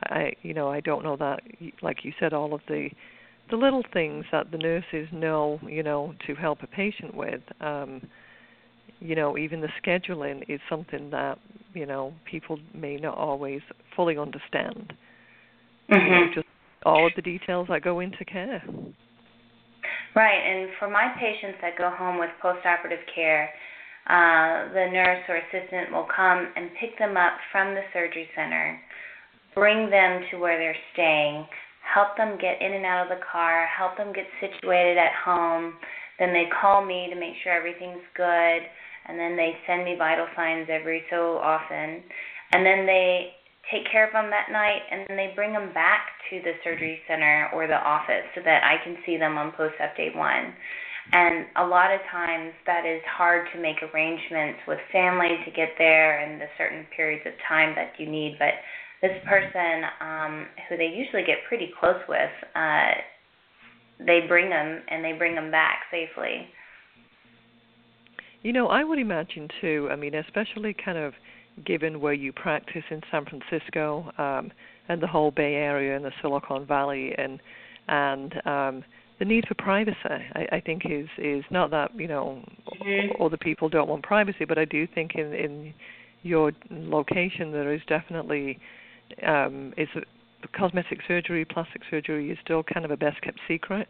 I, 0.04 0.34
you 0.44 0.54
know, 0.54 0.70
I 0.70 0.80
don't 0.80 1.04
know 1.04 1.18
that, 1.18 1.42
like 1.82 2.06
you 2.06 2.14
said, 2.20 2.34
all 2.34 2.54
of 2.54 2.62
the, 2.68 2.90
the 3.50 3.56
little 3.58 3.84
things 3.94 4.26
that 4.32 4.52
the 4.52 4.58
nurses 4.58 5.08
know, 5.12 5.60
you 5.68 5.82
know, 5.82 6.14
to 6.28 6.36
help 6.36 6.60
a 6.62 6.68
patient 6.68 7.16
with. 7.16 7.42
Um, 7.62 8.02
you 9.00 9.16
know, 9.16 9.38
even 9.38 9.62
the 9.62 9.70
scheduling 9.84 10.44
is 10.48 10.60
something 10.70 11.10
that 11.12 11.38
you 11.74 11.86
know 11.86 12.14
people 12.30 12.60
may 12.74 12.98
not 12.98 13.18
always 13.18 13.62
fully 13.96 14.18
understand. 14.18 14.94
Mm-hmm. 15.92 15.94
You 15.94 16.12
know, 16.12 16.34
just 16.34 16.48
all 16.86 17.06
of 17.06 17.14
the 17.16 17.22
details 17.22 17.68
that 17.70 17.84
go 17.84 18.00
into 18.00 18.24
care. 18.26 18.64
Right, 20.16 20.40
and 20.40 20.70
for 20.78 20.90
my 20.90 21.12
patients 21.20 21.58
that 21.62 21.78
go 21.78 21.90
home 21.90 22.20
with 22.20 22.30
postoperative 22.42 23.02
care, 23.14 23.50
uh, 24.08 24.70
the 24.74 24.92
nurse 24.92 25.24
or 25.28 25.38
assistant 25.38 25.92
will 25.92 26.08
come 26.16 26.52
and 26.56 26.70
pick 26.80 26.98
them 27.00 27.18
up 27.18 27.34
from 27.52 27.74
the 27.74 27.82
surgery 27.94 28.28
center, 28.36 28.80
bring 29.56 29.90
them 29.90 30.22
to 30.30 30.38
where 30.38 30.60
they're 30.60 30.76
staying, 30.94 31.48
help 31.82 32.16
them 32.16 32.38
get 32.40 32.62
in 32.62 32.74
and 32.74 32.86
out 32.86 33.10
of 33.10 33.18
the 33.18 33.24
car, 33.26 33.66
help 33.66 33.98
them 33.98 34.14
get 34.14 34.26
situated 34.40 34.98
at 34.98 35.14
home. 35.26 35.74
Then 36.20 36.34
they 36.34 36.46
call 36.62 36.86
me 36.86 37.10
to 37.10 37.20
make 37.20 37.34
sure 37.44 37.52
everything's 37.52 38.06
good, 38.16 38.62
and 39.06 39.20
then 39.20 39.36
they 39.36 39.58
send 39.68 39.84
me 39.84 39.96
vital 39.98 40.28
signs 40.36 40.68
every 40.70 41.04
so 41.10 41.38
often. 41.38 42.04
And 42.54 42.66
then 42.66 42.86
they 42.86 43.34
take 43.72 43.90
care 43.92 44.06
of 44.06 44.14
them 44.14 44.30
that 44.30 44.52
night, 44.52 44.82
and 44.92 45.06
then 45.08 45.18
they 45.18 45.34
bring 45.36 45.54
them 45.54 45.74
back 45.74 46.08
to 46.30 46.42
the 46.42 46.54
surgery 46.64 47.02
center 47.08 47.50
or 47.54 47.68
the 47.68 47.80
office 47.80 48.26
so 48.36 48.42
that 48.46 48.64
I 48.64 48.84
can 48.84 48.98
see 49.06 49.18
them 49.18 49.38
on 49.38 49.52
post-op 49.54 49.96
day 49.98 50.12
one. 50.14 50.54
And 51.12 51.48
a 51.58 51.66
lot 51.66 51.94
of 51.94 52.00
times 52.10 52.54
that 52.66 52.86
is 52.86 53.02
hard 53.06 53.48
to 53.54 53.60
make 53.60 53.76
arrangements 53.84 54.60
with 54.68 54.80
family 54.92 55.36
to 55.44 55.52
get 55.52 55.70
there 55.78 56.20
and 56.20 56.40
the 56.40 56.48
certain 56.58 56.86
periods 56.96 57.26
of 57.26 57.34
time 57.48 57.76
that 57.76 57.94
you 57.98 58.10
need. 58.10 58.38
But 58.40 58.54
this 59.02 59.18
person, 59.28 59.84
um, 60.00 60.48
who 60.70 60.78
they 60.78 60.88
usually 60.88 61.24
get 61.24 61.44
pretty 61.48 61.74
close 61.78 62.00
with, 62.08 62.32
uh, 62.56 62.92
they 64.00 64.22
bring 64.28 64.50
them 64.50 64.82
and 64.90 65.04
they 65.04 65.14
bring 65.14 65.36
them 65.36 65.52
back 65.52 65.84
safely. 65.92 66.48
You 68.42 68.52
know, 68.52 68.68
I 68.68 68.84
would 68.84 69.00
imagine 69.00 69.48
too. 69.62 69.88
I 69.92 69.96
mean, 69.96 70.16
especially 70.16 70.74
kind 70.74 70.98
of 70.98 71.14
given 71.66 72.02
where 72.02 72.14
you 72.14 72.34
practice 72.34 72.84
in 72.90 73.02
San 73.12 73.26
Francisco 73.26 74.12
um, 74.18 74.52
and 74.90 75.02
the 75.02 75.08
whole 75.08 75.32
Bay 75.32 75.56
Area 75.56 75.96
and 75.96 76.04
the 76.04 76.12
Silicon 76.22 76.66
Valley 76.66 77.14
and 77.18 77.40
and 77.88 78.34
um, 78.46 78.84
the 79.20 79.26
need 79.26 79.46
for 79.48 79.56
privacy 79.56 79.98
I, 80.04 80.48
I 80.54 80.60
think 80.60 80.84
is 80.86 81.08
is 81.18 81.44
not 81.52 81.70
that 81.72 81.98
you 81.98 82.08
know 82.08 82.44
mm-hmm. 82.82 83.22
other 83.22 83.38
people 83.38 83.70
don't 83.70 83.88
want 83.88 84.04
privacy 84.04 84.46
but 84.46 84.58
I 84.58 84.66
do 84.66 84.88
think 84.88 85.16
in 85.16 85.34
in 85.34 85.74
your 86.24 86.52
location 86.72 87.52
there 87.52 87.74
is 87.74 87.82
definitely 87.88 88.58
um, 89.26 89.74
is 89.78 89.90
cosmetic 90.48 91.00
surgery 91.08 91.46
plastic 91.46 91.82
surgery 91.90 92.32
is 92.32 92.38
still 92.44 92.64
kind 92.64 92.86
of 92.86 92.92
a 92.92 92.98
best 92.98 93.22
kept 93.22 93.40
secret 93.48 93.88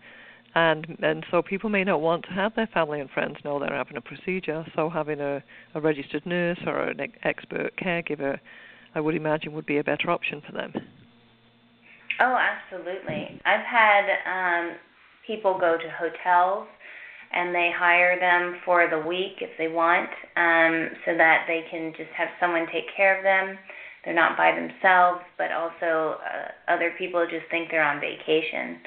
and 0.55 0.98
and 1.01 1.25
so 1.31 1.41
people 1.41 1.69
may 1.69 1.83
not 1.83 2.01
want 2.01 2.24
to 2.25 2.31
have 2.31 2.53
their 2.55 2.67
family 2.67 3.00
and 3.00 3.10
friends 3.10 3.38
know 3.43 3.60
they're 3.60 3.75
having 3.75 3.98
a 3.98 4.01
procedure. 4.01 4.65
So 4.75 4.89
having 4.89 5.19
a, 5.19 5.43
a 5.74 5.81
registered 5.81 6.25
nurse 6.25 6.60
or 6.65 6.81
an 6.81 7.00
expert 7.24 7.72
caregiver, 7.77 8.39
I 8.93 9.00
would 9.00 9.15
imagine, 9.15 9.53
would 9.53 9.65
be 9.65 9.79
a 9.79 9.83
better 9.83 10.12
option 10.12 10.41
for 10.45 10.51
them. 10.51 10.74
Oh, 12.19 12.38
absolutely. 12.38 13.41
I've 13.45 13.65
had 13.65 14.05
um, 14.27 14.75
people 15.25 15.57
go 15.60 15.77
to 15.77 15.89
hotels 15.89 16.67
and 17.31 17.53
they 17.53 17.72
hire 17.75 18.19
them 18.19 18.62
for 18.63 18.88
the 18.88 19.00
week 19.00 19.41
if 19.41 19.50
they 19.57 19.67
want, 19.67 20.10
um, 20.38 20.89
so 21.03 21.17
that 21.17 21.45
they 21.48 21.65
can 21.72 21.91
just 21.98 22.12
have 22.15 22.27
someone 22.39 22.67
take 22.72 22.95
care 22.95 23.17
of 23.17 23.24
them. 23.24 23.57
They're 24.03 24.13
not 24.13 24.36
by 24.36 24.51
themselves, 24.51 25.22
but 25.38 25.51
also 25.51 26.19
uh, 26.19 26.72
other 26.72 26.93
people 26.98 27.25
just 27.29 27.50
think 27.50 27.69
they're 27.72 27.83
on 27.83 28.01
vacation. 28.01 28.79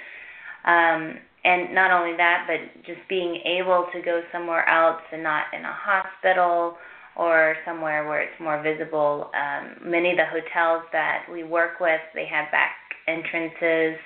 Um, 0.64 1.18
and 1.44 1.75
not 1.75 1.90
only 1.90 2.16
that, 2.16 2.46
but 2.46 2.85
just 2.85 3.00
being 3.08 3.37
able 3.46 3.87
to 3.92 4.02
go 4.02 4.23
somewhere 4.32 4.68
else 4.68 5.00
and 5.12 5.23
not 5.23 5.44
in 5.54 5.64
a 5.64 5.73
hospital 5.73 6.76
or 7.16 7.56
somewhere 7.64 8.06
where 8.06 8.20
it's 8.20 8.40
more 8.40 8.62
visible. 8.62 9.30
Um, 9.32 9.90
many 9.90 10.11
of 10.11 10.16
the 10.16 10.26
hotels 10.26 10.82
that 10.92 11.25
we 11.32 11.44
work 11.44 11.80
with, 11.80 12.00
they 12.14 12.26
have 12.26 12.50
back 12.50 12.75
entrances 13.08 13.99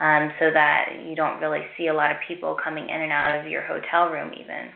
um, 0.00 0.32
so 0.38 0.50
that 0.52 1.04
you 1.06 1.14
don't 1.14 1.40
really 1.40 1.62
see 1.78 1.86
a 1.86 1.94
lot 1.94 2.10
of 2.10 2.16
people 2.26 2.56
coming 2.62 2.88
in 2.88 3.00
and 3.00 3.12
out 3.12 3.38
of 3.38 3.46
your 3.46 3.62
hotel 3.62 4.08
room 4.08 4.32
even. 4.34 4.70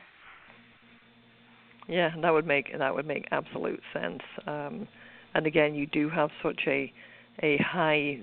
Yeah, 1.89 2.11
that 2.23 2.33
would 2.33 2.47
make 2.47 2.77
that 2.77 2.95
would 2.95 3.07
make 3.07 3.27
absolute 3.31 3.81
sense. 3.93 4.21
Um, 4.47 4.89
and 5.37 5.47
again, 5.47 5.75
you 5.75 5.87
do 5.87 6.09
have 6.09 6.31
such 6.43 6.63
a 6.67 6.93
a 7.43 7.59
high 7.59 8.19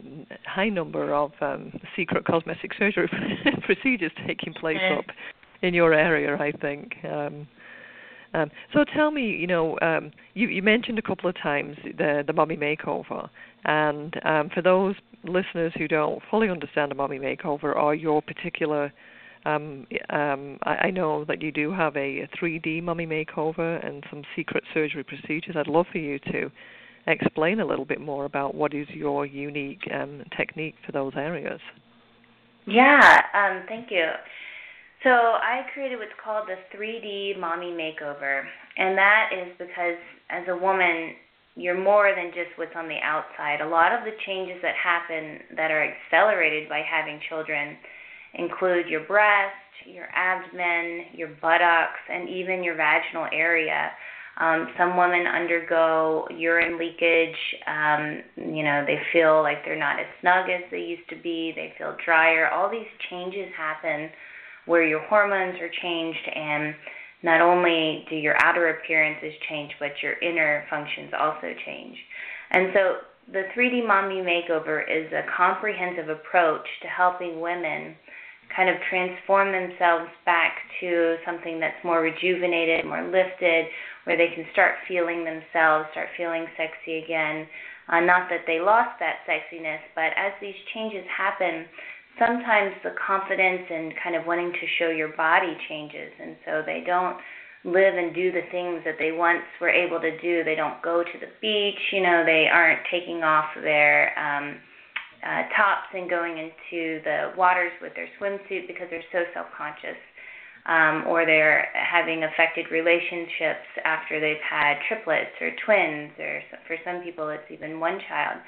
high 0.46 0.70
number 0.70 1.14
of 1.14 1.32
um, 1.40 1.72
secret 1.96 2.26
cosmetic 2.26 2.72
surgery 2.78 3.10
procedures 3.66 4.12
taking 4.26 4.54
place 4.54 4.78
up 4.98 5.06
in 5.62 5.74
your 5.74 5.94
area. 5.94 6.36
I 6.36 6.52
think. 6.52 6.96
Um, 7.06 7.48
um, 8.36 8.50
so 8.74 8.84
tell 8.84 9.12
me, 9.12 9.30
you 9.30 9.46
know, 9.46 9.78
um, 9.84 10.12
you, 10.34 10.48
you 10.48 10.64
mentioned 10.64 10.98
a 10.98 11.04
couple 11.04 11.30
of 11.30 11.36
times 11.40 11.78
the 11.84 12.24
the 12.26 12.34
mommy 12.34 12.58
makeover, 12.58 13.30
and 13.66 14.16
um, 14.26 14.50
for 14.54 14.64
those 14.64 14.96
listeners 15.24 15.72
who 15.78 15.88
don't 15.88 16.22
fully 16.32 16.50
understand 16.50 16.92
a 16.92 16.96
mommy 16.96 17.20
makeover 17.20 17.76
or 17.76 17.94
your 17.94 18.22
particular 18.24 18.92
um, 19.46 19.86
um, 20.10 20.58
I, 20.64 20.88
I 20.88 20.92
know 20.92 21.26
that 21.26 21.42
you 21.42 21.52
do 21.52 21.72
have 21.72 21.96
a, 21.96 22.22
a 22.22 22.30
3D 22.42 22.82
mummy 22.82 23.06
makeover 23.06 23.86
and 23.86 24.04
some 24.10 24.24
secret 24.36 24.64
surgery 24.74 25.04
procedures. 25.04 25.56
I'd 25.58 25.68
love 25.68 25.86
for 25.92 25.98
you 25.98 26.18
to 26.20 26.50
explain 27.08 27.60
a 27.60 27.66
little 27.66 27.86
bit 27.86 28.00
more 28.00 28.26
about 28.26 28.56
what 28.56 28.74
is 28.74 28.88
your 28.90 29.26
unique 29.26 29.82
um, 29.94 30.24
technique 30.38 30.76
for 30.86 30.92
those 30.92 31.14
areas. 31.16 31.60
Yeah, 32.66 33.22
um, 33.34 33.66
thank 33.68 33.92
you. 33.92 34.06
So 35.04 35.10
I 35.10 35.64
created 35.74 36.00
what's 36.00 36.16
called 36.24 36.48
the 36.48 36.56
3D 36.76 37.38
Mommy 37.38 37.72
Makeover, 37.72 38.44
and 38.78 38.98
that 38.98 39.30
is 39.34 39.52
because 39.60 40.00
as 40.30 40.48
a 40.48 40.56
woman, 40.56 41.14
you're 41.56 41.80
more 41.80 42.14
than 42.16 42.32
just 42.32 42.58
what's 42.58 42.76
on 42.76 42.88
the 42.88 42.98
outside. 43.04 43.62
A 43.62 43.68
lot 43.68 43.92
of 43.92 44.06
the 44.06 44.16
changes 44.26 44.58
that 44.62 44.74
happen 44.76 45.40
that 45.58 45.72
are 45.72 45.84
accelerated 45.84 46.70
by 46.70 46.82
having 46.90 47.20
children 47.30 47.78
include 48.34 48.88
your 48.88 49.06
breast, 49.06 49.54
your 49.86 50.08
abdomen, 50.16 51.06
your 51.14 51.30
buttocks, 51.42 52.00
and 52.10 52.30
even 52.30 52.64
your 52.64 52.76
vaginal 52.76 53.28
area. 53.32 53.92
Um, 54.38 54.68
some 54.78 54.98
women 54.98 55.28
undergo 55.28 56.28
urine 56.36 56.80
leakage. 56.80 57.38
Um, 57.68 58.24
you 58.36 58.64
know, 58.64 58.84
they 58.86 59.00
feel 59.12 59.44
like 59.44 59.64
they're 59.64 59.78
not 59.78 60.00
as 60.00 60.08
snug 60.22 60.50
as 60.50 60.64
they 60.72 60.80
used 60.80 61.08
to 61.10 61.16
be. 61.16 61.54
They 61.56 61.74
feel 61.78 61.96
drier. 62.04 62.50
All 62.50 62.70
these 62.70 62.90
changes 63.10 63.50
happen 63.56 64.10
where 64.66 64.86
your 64.86 65.02
hormones 65.02 65.60
are 65.62 65.70
changed, 65.82 66.28
and 66.34 66.74
not 67.22 67.42
only 67.42 68.06
do 68.10 68.16
your 68.16 68.36
outer 68.42 68.70
appearances 68.70 69.34
change, 69.50 69.72
but 69.80 69.92
your 70.02 70.14
inner 70.20 70.66
functions 70.70 71.12
also 71.18 71.54
change. 71.66 71.98
And 72.52 72.70
so, 72.74 72.98
the 73.32 73.44
3D 73.56 73.88
Mommy 73.88 74.22
Makeover 74.22 74.84
is 74.84 75.12
a 75.14 75.24
comprehensive 75.38 76.10
approach 76.10 76.66
to 76.82 76.88
helping 76.88 77.40
women 77.40 77.96
kind 78.56 78.70
of 78.70 78.76
transform 78.90 79.52
themselves 79.52 80.10
back 80.26 80.58
to 80.80 81.18
something 81.26 81.60
that's 81.60 81.84
more 81.84 82.02
rejuvenated, 82.02 82.86
more 82.86 83.04
lifted, 83.04 83.66
where 84.06 84.18
they 84.18 84.34
can 84.36 84.46
start 84.52 84.76
feeling 84.88 85.24
themselves, 85.24 85.88
start 85.92 86.10
feeling 86.18 86.46
sexy 86.58 87.04
again. 87.04 87.48
Uh, 87.90 88.00
not 88.00 88.30
that 88.30 88.46
they 88.48 88.60
lost 88.60 89.00
that 89.00 89.26
sexiness, 89.28 89.80
but 89.96 90.16
as 90.16 90.32
these 90.40 90.56
changes 90.74 91.04
happen, 91.16 91.66
sometimes 92.20 92.74
the 92.84 92.96
confidence 93.06 93.64
and 93.70 93.94
kind 94.02 94.16
of 94.16 94.26
wanting 94.26 94.52
to 94.52 94.68
show 94.80 94.90
your 94.90 95.16
body 95.18 95.58
changes, 95.68 96.12
and 96.22 96.36
so 96.46 96.62
they 96.66 96.84
don't 96.86 97.18
live 97.66 97.96
and 97.96 98.14
do 98.14 98.32
the 98.32 98.44
things 98.52 98.82
that 98.84 98.96
they 99.00 99.12
once 99.12 99.44
were 99.60 99.70
able 99.70 100.00
to 100.00 100.20
do. 100.22 100.44
They 100.44 100.56
don't 100.56 100.82
go 100.82 101.04
to 101.04 101.20
the 101.20 101.32
beach, 101.42 101.80
you 101.92 102.02
know, 102.02 102.24
they 102.26 102.48
aren't 102.52 102.82
taking 102.92 103.24
off 103.24 103.46
their 103.56 104.18
um, 104.20 104.58
uh, 105.24 105.44
tops 105.56 105.88
and 105.94 106.10
going 106.10 106.38
into 106.38 107.02
the 107.04 107.32
waters 107.38 107.72
with 107.82 107.94
their 107.96 108.10
swimsuit 108.20 108.68
because 108.68 108.88
they're 108.90 109.04
so 109.12 109.24
self 109.34 109.48
conscious. 109.58 109.98
Um, 110.66 111.04
or 111.08 111.26
they're 111.26 111.68
having 111.76 112.24
affected 112.24 112.72
relationships 112.72 113.68
after 113.84 114.22
they've 114.22 114.40
had 114.50 114.76
triplets 114.88 115.36
or 115.42 115.52
twins, 115.66 116.12
or 116.18 116.40
for 116.66 116.78
some 116.86 117.04
people, 117.04 117.28
it's 117.28 117.44
even 117.52 117.82
one 117.82 118.00
child. 118.08 118.40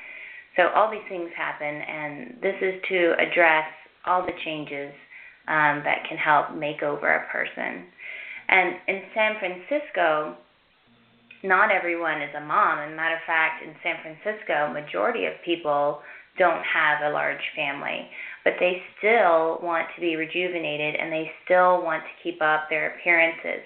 So, 0.56 0.70
all 0.74 0.90
these 0.90 1.04
things 1.10 1.30
happen, 1.36 1.68
and 1.68 2.38
this 2.42 2.56
is 2.62 2.82
to 2.88 3.16
address 3.20 3.68
all 4.06 4.26
the 4.26 4.32
changes 4.46 4.94
um, 5.48 5.84
that 5.84 6.08
can 6.08 6.18
help 6.18 6.56
make 6.56 6.84
over 6.84 7.06
a 7.06 7.28
person. 7.30 7.84
And 8.48 8.76
in 8.88 9.02
San 9.14 9.36
Francisco, 9.40 10.38
not 11.44 11.72
everyone 11.72 12.22
is 12.22 12.34
a 12.36 12.42
mom. 12.42 12.80
As 12.80 12.92
a 12.92 12.96
matter 12.96 13.16
of 13.16 13.22
fact, 13.28 13.64
in 13.64 13.74
San 13.84 13.96
Francisco, 14.02 14.72
majority 14.74 15.26
of 15.26 15.34
people 15.44 16.00
don't 16.38 16.64
have 16.64 17.02
a 17.04 17.14
large 17.14 17.42
family, 17.56 18.08
but 18.44 18.54
they 18.60 18.82
still 18.98 19.60
want 19.62 19.88
to 19.96 20.02
be 20.02 20.16
rejuvenated 20.16 20.96
and 20.96 21.12
they 21.12 21.32
still 21.44 21.82
want 21.84 22.04
to 22.04 22.24
keep 22.24 22.42
up 22.42 22.68
their 22.70 22.96
appearances. 22.96 23.64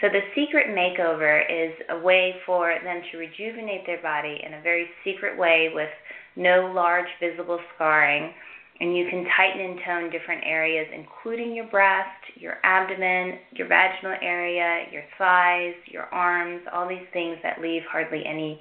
So 0.00 0.08
the 0.08 0.20
secret 0.34 0.68
makeover 0.68 1.42
is 1.48 1.72
a 1.90 1.98
way 1.98 2.34
for 2.44 2.74
them 2.82 3.02
to 3.10 3.18
rejuvenate 3.18 3.86
their 3.86 4.02
body 4.02 4.40
in 4.44 4.54
a 4.54 4.62
very 4.62 4.88
secret 5.04 5.38
way 5.38 5.70
with 5.72 5.90
no 6.36 6.72
large 6.74 7.06
visible 7.20 7.60
scarring 7.74 8.32
and 8.80 8.96
you 8.96 9.08
can 9.08 9.24
tighten 9.36 9.60
and 9.60 9.78
tone 9.86 10.10
different 10.10 10.42
areas, 10.44 10.88
including 10.92 11.54
your 11.54 11.66
breast, 11.66 12.08
your 12.34 12.56
abdomen, 12.64 13.38
your 13.52 13.68
vaginal 13.68 14.16
area, 14.20 14.86
your 14.90 15.04
thighs, 15.18 15.74
your 15.86 16.04
arms, 16.06 16.62
all 16.72 16.88
these 16.88 17.06
things 17.12 17.36
that 17.44 17.60
leave 17.60 17.82
hardly 17.88 18.24
any 18.26 18.60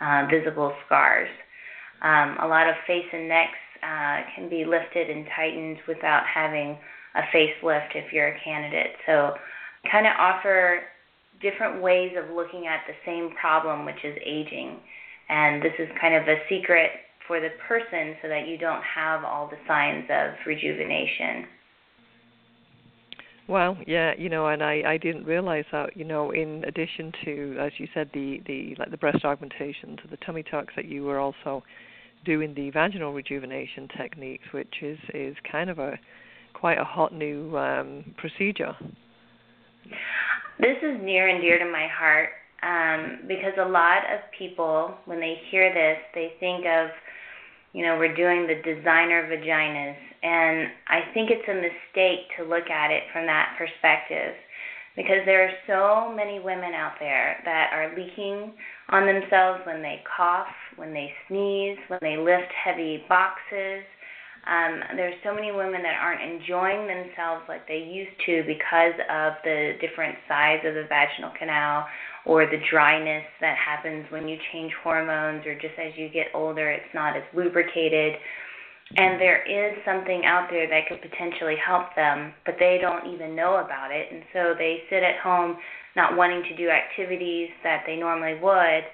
uh, 0.00 0.26
visible 0.30 0.72
scars. 0.86 1.28
Um, 2.02 2.36
a 2.40 2.46
lot 2.46 2.68
of 2.68 2.74
face 2.86 3.06
and 3.12 3.28
necks 3.28 3.58
uh, 3.82 4.20
can 4.34 4.48
be 4.48 4.64
lifted 4.64 5.10
and 5.10 5.26
tightened 5.34 5.78
without 5.88 6.24
having 6.26 6.78
a 7.14 7.22
facelift 7.34 7.94
if 7.94 8.12
you're 8.12 8.28
a 8.28 8.40
candidate. 8.44 8.92
So, 9.06 9.34
kind 9.90 10.06
of 10.06 10.12
offer 10.18 10.82
different 11.40 11.82
ways 11.82 12.12
of 12.16 12.34
looking 12.34 12.66
at 12.66 12.80
the 12.86 12.94
same 13.04 13.30
problem, 13.40 13.84
which 13.84 14.04
is 14.04 14.16
aging. 14.24 14.78
And 15.28 15.62
this 15.62 15.72
is 15.78 15.88
kind 16.00 16.14
of 16.14 16.28
a 16.28 16.36
secret 16.48 16.90
for 17.26 17.40
the 17.40 17.50
person 17.68 18.16
so 18.22 18.28
that 18.28 18.46
you 18.46 18.56
don't 18.58 18.82
have 18.82 19.24
all 19.24 19.48
the 19.48 19.58
signs 19.66 20.04
of 20.10 20.34
rejuvenation. 20.46 21.46
Well, 23.48 23.78
yeah, 23.86 24.12
you 24.18 24.28
know, 24.28 24.48
and 24.48 24.62
I 24.62 24.82
I 24.86 24.96
didn't 24.98 25.24
realize 25.24 25.64
that, 25.72 25.96
you 25.96 26.04
know, 26.04 26.32
in 26.32 26.64
addition 26.66 27.12
to 27.24 27.56
as 27.60 27.72
you 27.78 27.86
said 27.94 28.10
the 28.12 28.40
the 28.46 28.74
like 28.78 28.90
the 28.90 28.96
breast 28.96 29.24
augmentation 29.24 29.96
to 29.98 30.08
the 30.10 30.16
tummy 30.18 30.42
tucks 30.42 30.74
that 30.76 30.86
you 30.86 31.04
were 31.04 31.20
also 31.20 31.62
doing 32.24 32.54
the 32.54 32.70
vaginal 32.70 33.12
rejuvenation 33.12 33.88
techniques, 33.96 34.44
which 34.52 34.74
is 34.82 34.98
is 35.14 35.36
kind 35.50 35.70
of 35.70 35.78
a 35.78 35.98
quite 36.54 36.78
a 36.78 36.84
hot 36.84 37.12
new 37.14 37.56
um 37.56 38.04
procedure. 38.16 38.74
This 40.58 40.76
is 40.82 40.98
near 41.02 41.28
and 41.28 41.40
dear 41.40 41.58
to 41.58 41.70
my 41.70 41.86
heart 41.86 42.30
um, 42.62 43.20
because 43.28 43.52
a 43.58 43.68
lot 43.68 43.98
of 44.12 44.20
people, 44.36 44.94
when 45.04 45.20
they 45.20 45.36
hear 45.50 45.72
this, 45.72 45.98
they 46.14 46.32
think 46.40 46.64
of 46.64 46.88
you 47.76 47.84
know, 47.84 47.98
we're 47.98 48.16
doing 48.16 48.48
the 48.48 48.56
designer 48.64 49.28
vaginas. 49.28 49.96
And 50.22 50.72
I 50.88 51.12
think 51.12 51.28
it's 51.30 51.46
a 51.46 51.54
mistake 51.54 52.24
to 52.38 52.48
look 52.48 52.70
at 52.70 52.90
it 52.90 53.02
from 53.12 53.26
that 53.26 53.54
perspective 53.58 54.32
because 54.96 55.20
there 55.26 55.44
are 55.44 55.52
so 55.68 56.16
many 56.16 56.40
women 56.40 56.72
out 56.72 56.94
there 56.98 57.36
that 57.44 57.68
are 57.74 57.92
leaking 57.94 58.54
on 58.88 59.04
themselves 59.04 59.60
when 59.66 59.82
they 59.82 60.00
cough, 60.08 60.48
when 60.76 60.94
they 60.94 61.12
sneeze, 61.28 61.76
when 61.88 62.00
they 62.00 62.16
lift 62.16 62.48
heavy 62.64 63.04
boxes. 63.10 63.84
Um, 64.48 64.80
there's 64.96 65.20
so 65.22 65.34
many 65.34 65.52
women 65.52 65.82
that 65.82 66.00
aren't 66.00 66.22
enjoying 66.22 66.88
themselves 66.88 67.44
like 67.46 67.68
they 67.68 67.84
used 67.84 68.16
to 68.24 68.42
because 68.46 68.96
of 69.12 69.34
the 69.44 69.76
different 69.82 70.16
size 70.26 70.64
of 70.64 70.72
the 70.72 70.86
vaginal 70.88 71.32
canal 71.38 71.84
or 72.26 72.44
the 72.44 72.58
dryness 72.70 73.24
that 73.40 73.56
happens 73.56 74.04
when 74.10 74.26
you 74.26 74.36
change 74.52 74.72
hormones 74.82 75.46
or 75.46 75.54
just 75.54 75.78
as 75.78 75.92
you 75.96 76.08
get 76.08 76.26
older, 76.34 76.70
it's 76.70 76.92
not 76.92 77.16
as 77.16 77.22
lubricated. 77.32 78.14
And 78.96 79.20
there 79.20 79.42
is 79.46 79.78
something 79.84 80.24
out 80.26 80.48
there 80.50 80.68
that 80.68 80.88
could 80.88 81.00
potentially 81.08 81.56
help 81.64 81.94
them, 81.94 82.34
but 82.44 82.56
they 82.58 82.78
don't 82.80 83.14
even 83.14 83.34
know 83.34 83.56
about 83.64 83.90
it. 83.90 84.12
And 84.12 84.22
so 84.32 84.54
they 84.58 84.82
sit 84.90 85.02
at 85.02 85.18
home 85.22 85.56
not 85.94 86.16
wanting 86.16 86.42
to 86.42 86.56
do 86.56 86.68
activities 86.68 87.48
that 87.62 87.84
they 87.86 87.96
normally 87.96 88.38
would 88.42 88.84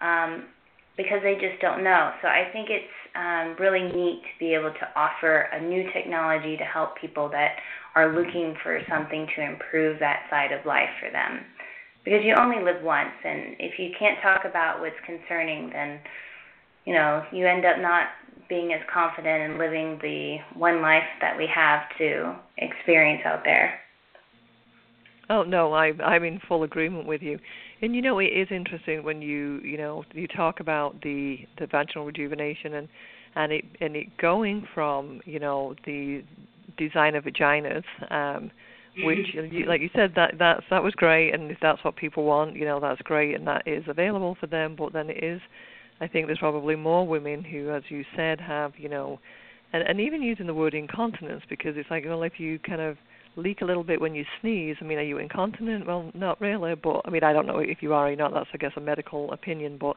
um, 0.00 0.44
because 0.96 1.18
they 1.22 1.34
just 1.34 1.60
don't 1.62 1.82
know. 1.82 2.12
So 2.20 2.28
I 2.28 2.50
think 2.52 2.68
it's 2.68 2.94
um, 3.14 3.56
really 3.58 3.82
neat 3.82 4.22
to 4.22 4.34
be 4.38 4.54
able 4.54 4.70
to 4.70 4.86
offer 4.96 5.48
a 5.52 5.60
new 5.62 5.90
technology 5.92 6.56
to 6.56 6.64
help 6.64 6.98
people 7.00 7.28
that 7.30 7.56
are 7.94 8.14
looking 8.14 8.54
for 8.62 8.80
something 8.88 9.26
to 9.36 9.42
improve 9.42 9.98
that 10.00 10.26
side 10.30 10.50
of 10.50 10.64
life 10.66 10.90
for 11.00 11.10
them 11.10 11.44
because 12.04 12.20
you 12.24 12.34
only 12.34 12.62
live 12.62 12.82
once 12.82 13.14
and 13.24 13.56
if 13.58 13.78
you 13.78 13.90
can't 13.98 14.20
talk 14.22 14.44
about 14.44 14.80
what's 14.80 14.94
concerning 15.06 15.70
then 15.70 16.00
you 16.84 16.94
know 16.94 17.24
you 17.32 17.46
end 17.46 17.64
up 17.64 17.78
not 17.78 18.06
being 18.48 18.72
as 18.72 18.80
confident 18.92 19.52
in 19.52 19.58
living 19.58 19.98
the 20.02 20.36
one 20.58 20.82
life 20.82 21.02
that 21.20 21.36
we 21.36 21.46
have 21.46 21.82
to 21.96 22.34
experience 22.58 23.22
out 23.24 23.42
there. 23.44 23.78
Oh 25.30 25.42
no 25.42 25.72
i 25.72 25.92
i'm 26.04 26.24
in 26.24 26.40
full 26.48 26.64
agreement 26.64 27.06
with 27.06 27.22
you. 27.22 27.38
And 27.80 27.96
you 27.96 28.02
know 28.02 28.18
it 28.18 28.26
is 28.26 28.48
interesting 28.50 29.02
when 29.02 29.22
you 29.22 29.60
you 29.64 29.76
know 29.78 30.04
you 30.12 30.26
talk 30.28 30.60
about 30.60 31.00
the 31.02 31.38
the 31.58 31.66
vaginal 31.66 32.04
rejuvenation 32.04 32.74
and 32.74 32.88
and 33.34 33.52
it 33.52 33.64
and 33.80 33.96
it 33.96 34.16
going 34.18 34.66
from 34.74 35.20
you 35.24 35.38
know 35.38 35.74
the 35.86 36.22
design 36.76 37.14
of 37.14 37.24
vaginas 37.24 37.84
um 38.10 38.50
which 38.98 39.26
mm-hmm. 39.34 39.68
like 39.68 39.80
you 39.80 39.88
said 39.94 40.12
that 40.16 40.34
that's 40.38 40.62
that 40.70 40.82
was 40.82 40.92
great 40.94 41.32
and 41.32 41.50
if 41.50 41.58
that's 41.62 41.82
what 41.82 41.96
people 41.96 42.24
want 42.24 42.54
you 42.54 42.64
know 42.64 42.78
that's 42.78 43.00
great 43.02 43.34
and 43.34 43.46
that 43.46 43.66
is 43.66 43.82
available 43.88 44.36
for 44.38 44.46
them 44.46 44.76
but 44.76 44.92
then 44.92 45.08
it 45.08 45.24
is 45.24 45.40
i 46.00 46.06
think 46.06 46.26
there's 46.26 46.38
probably 46.38 46.76
more 46.76 47.06
women 47.06 47.42
who 47.42 47.70
as 47.70 47.82
you 47.88 48.04
said 48.14 48.40
have 48.40 48.72
you 48.76 48.88
know 48.88 49.18
and 49.72 49.82
and 49.82 50.00
even 50.00 50.20
using 50.20 50.46
the 50.46 50.54
word 50.54 50.74
incontinence 50.74 51.42
because 51.48 51.76
it's 51.76 51.90
like 51.90 52.04
well 52.04 52.22
if 52.22 52.38
you 52.38 52.58
kind 52.58 52.82
of 52.82 52.96
leak 53.36 53.62
a 53.62 53.64
little 53.64 53.84
bit 53.84 53.98
when 53.98 54.14
you 54.14 54.24
sneeze 54.40 54.76
i 54.80 54.84
mean 54.84 54.98
are 54.98 55.02
you 55.02 55.16
incontinent? 55.16 55.86
Well 55.86 56.10
not 56.14 56.38
really 56.38 56.74
but 56.74 57.00
i 57.06 57.10
mean 57.10 57.24
i 57.24 57.32
don't 57.32 57.46
know 57.46 57.60
if 57.60 57.78
you 57.80 57.94
are 57.94 58.10
or 58.10 58.16
not 58.16 58.34
that's 58.34 58.50
i 58.52 58.58
guess 58.58 58.72
a 58.76 58.80
medical 58.80 59.32
opinion 59.32 59.78
but 59.80 59.96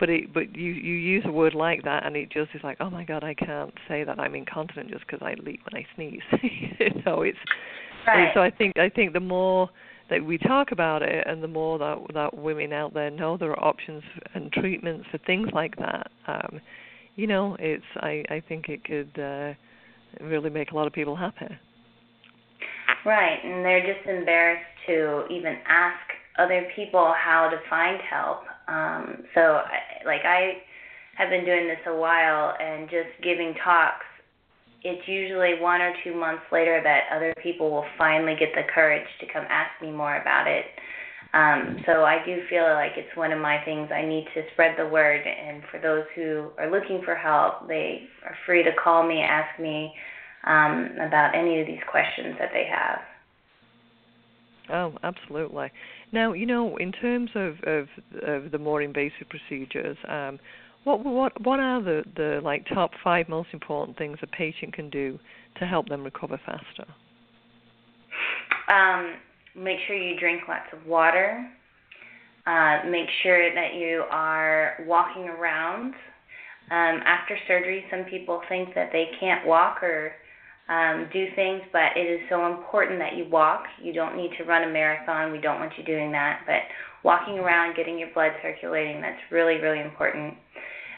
but 0.00 0.08
it 0.08 0.32
but 0.32 0.56
you 0.56 0.72
you 0.72 0.94
use 0.94 1.24
a 1.26 1.32
word 1.32 1.54
like 1.54 1.82
that 1.84 2.06
and 2.06 2.16
it 2.16 2.30
just 2.30 2.50
is 2.54 2.62
like 2.64 2.78
oh 2.80 2.88
my 2.88 3.04
god 3.04 3.22
i 3.22 3.34
can't 3.34 3.74
say 3.86 4.02
that 4.02 4.18
i'm 4.18 4.34
incontinent 4.34 4.90
just 4.90 5.06
because 5.06 5.20
i 5.22 5.34
leak 5.44 5.60
when 5.70 5.82
i 5.82 5.86
sneeze. 5.94 6.22
You 6.80 7.02
know 7.04 7.22
it's 7.22 7.38
Right. 8.06 8.30
so 8.34 8.40
I 8.40 8.50
think 8.50 8.78
I 8.78 8.88
think 8.88 9.12
the 9.12 9.20
more 9.20 9.68
that 10.10 10.24
we 10.24 10.38
talk 10.38 10.72
about 10.72 11.02
it, 11.02 11.26
and 11.26 11.42
the 11.42 11.48
more 11.48 11.78
that 11.78 11.98
that 12.14 12.36
women 12.36 12.72
out 12.72 12.94
there 12.94 13.10
know 13.10 13.36
there 13.36 13.50
are 13.50 13.64
options 13.64 14.02
and 14.34 14.52
treatments 14.52 15.06
for 15.10 15.18
things 15.18 15.48
like 15.52 15.76
that, 15.76 16.10
um, 16.26 16.60
you 17.16 17.26
know, 17.26 17.56
it's 17.58 17.84
I 17.96 18.24
I 18.28 18.42
think 18.46 18.68
it 18.68 18.84
could 18.84 19.18
uh, 19.18 19.54
really 20.22 20.50
make 20.50 20.72
a 20.72 20.76
lot 20.76 20.86
of 20.86 20.92
people 20.92 21.16
happy. 21.16 21.46
Right, 23.04 23.38
and 23.44 23.64
they're 23.64 23.94
just 23.94 24.06
embarrassed 24.08 24.64
to 24.86 25.26
even 25.30 25.56
ask 25.68 26.00
other 26.38 26.66
people 26.74 27.14
how 27.16 27.48
to 27.50 27.58
find 27.68 28.00
help. 28.00 28.42
Um, 28.66 29.24
so, 29.34 29.60
like 30.06 30.22
I 30.24 30.62
have 31.16 31.30
been 31.30 31.44
doing 31.44 31.68
this 31.68 31.78
a 31.86 31.96
while, 31.96 32.54
and 32.60 32.88
just 32.88 33.22
giving 33.22 33.54
talks 33.62 34.06
it's 34.84 35.08
usually 35.08 35.60
one 35.60 35.80
or 35.80 35.94
two 36.04 36.14
months 36.14 36.42
later 36.52 36.80
that 36.84 37.04
other 37.14 37.34
people 37.42 37.70
will 37.70 37.86
finally 37.96 38.36
get 38.38 38.50
the 38.54 38.62
courage 38.72 39.06
to 39.20 39.26
come 39.32 39.44
ask 39.48 39.70
me 39.80 39.90
more 39.90 40.20
about 40.20 40.46
it. 40.46 40.66
Um, 41.32 41.82
so 41.86 42.04
I 42.04 42.24
do 42.24 42.42
feel 42.48 42.62
like 42.62 42.92
it's 42.96 43.16
one 43.16 43.32
of 43.32 43.40
my 43.40 43.58
things. 43.64 43.88
I 43.92 44.04
need 44.04 44.26
to 44.34 44.42
spread 44.52 44.76
the 44.78 44.86
word, 44.86 45.26
and 45.26 45.64
for 45.70 45.80
those 45.80 46.04
who 46.14 46.50
are 46.58 46.70
looking 46.70 47.02
for 47.04 47.16
help, 47.16 47.66
they 47.66 48.02
are 48.24 48.36
free 48.46 48.62
to 48.62 48.70
call 48.82 49.04
me, 49.04 49.20
ask 49.20 49.58
me 49.58 49.92
um, 50.46 50.90
about 51.00 51.32
any 51.34 51.60
of 51.60 51.66
these 51.66 51.82
questions 51.90 52.36
that 52.38 52.50
they 52.52 52.68
have. 52.70 53.00
Oh, 54.70 54.96
absolutely. 55.02 55.70
Now, 56.12 56.32
you 56.34 56.46
know, 56.46 56.76
in 56.76 56.92
terms 56.92 57.30
of, 57.34 57.56
of, 57.64 57.88
of 58.22 58.52
the 58.52 58.58
more 58.58 58.80
invasive 58.80 59.28
procedures, 59.28 59.96
um, 60.08 60.38
What 60.84 61.04
what 61.04 61.40
what 61.40 61.60
are 61.60 61.82
the 61.82 62.04
the 62.16 62.40
like 62.42 62.66
top 62.72 62.90
five 63.02 63.28
most 63.28 63.48
important 63.52 63.96
things 63.96 64.18
a 64.22 64.26
patient 64.26 64.74
can 64.74 64.90
do 64.90 65.18
to 65.58 65.66
help 65.66 65.88
them 65.88 66.04
recover 66.04 66.38
faster? 66.44 66.86
Um, 68.68 69.14
make 69.56 69.78
sure 69.86 69.96
you 69.96 70.18
drink 70.18 70.42
lots 70.48 70.66
of 70.72 70.86
water. 70.86 71.50
Uh, 72.46 72.80
make 72.90 73.08
sure 73.22 73.54
that 73.54 73.74
you 73.74 74.04
are 74.10 74.84
walking 74.86 75.28
around. 75.28 75.94
Um, 76.70 77.00
after 77.04 77.38
surgery, 77.46 77.84
some 77.90 78.04
people 78.04 78.42
think 78.48 78.74
that 78.74 78.90
they 78.92 79.06
can't 79.18 79.46
walk 79.46 79.82
or 79.82 80.12
um, 80.68 81.08
do 81.12 81.26
things, 81.34 81.62
but 81.72 81.96
it 81.96 82.06
is 82.06 82.20
so 82.28 82.46
important 82.46 82.98
that 82.98 83.16
you 83.16 83.26
walk. 83.30 83.64
You 83.82 83.92
don't 83.92 84.16
need 84.16 84.30
to 84.38 84.44
run 84.44 84.68
a 84.68 84.72
marathon. 84.72 85.32
We 85.32 85.38
don't 85.38 85.60
want 85.60 85.72
you 85.78 85.84
doing 85.84 86.12
that, 86.12 86.40
but 86.46 86.60
walking 87.02 87.38
around, 87.38 87.76
getting 87.76 87.98
your 87.98 88.08
blood 88.14 88.32
circulating, 88.42 89.00
that's 89.00 89.20
really, 89.30 89.56
really 89.56 89.80
important. 89.80 90.34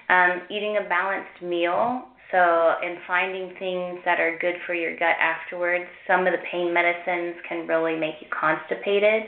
Um, 0.09 0.43
eating 0.51 0.79
a 0.79 0.89
balanced 0.89 1.43
meal, 1.43 2.07
so 2.31 2.39
and 2.39 2.99
finding 3.07 3.55
things 3.59 4.01
that 4.05 4.21
are 4.21 4.39
good 4.41 4.55
for 4.67 4.75
your 4.75 4.93
gut 4.97 5.17
afterwards. 5.21 5.85
Some 6.07 6.27
of 6.27 6.33
the 6.33 6.43
pain 6.51 6.73
medicines 6.73 7.37
can 7.49 7.67
really 7.67 7.97
make 7.97 8.15
you 8.21 8.29
constipated. 8.31 9.25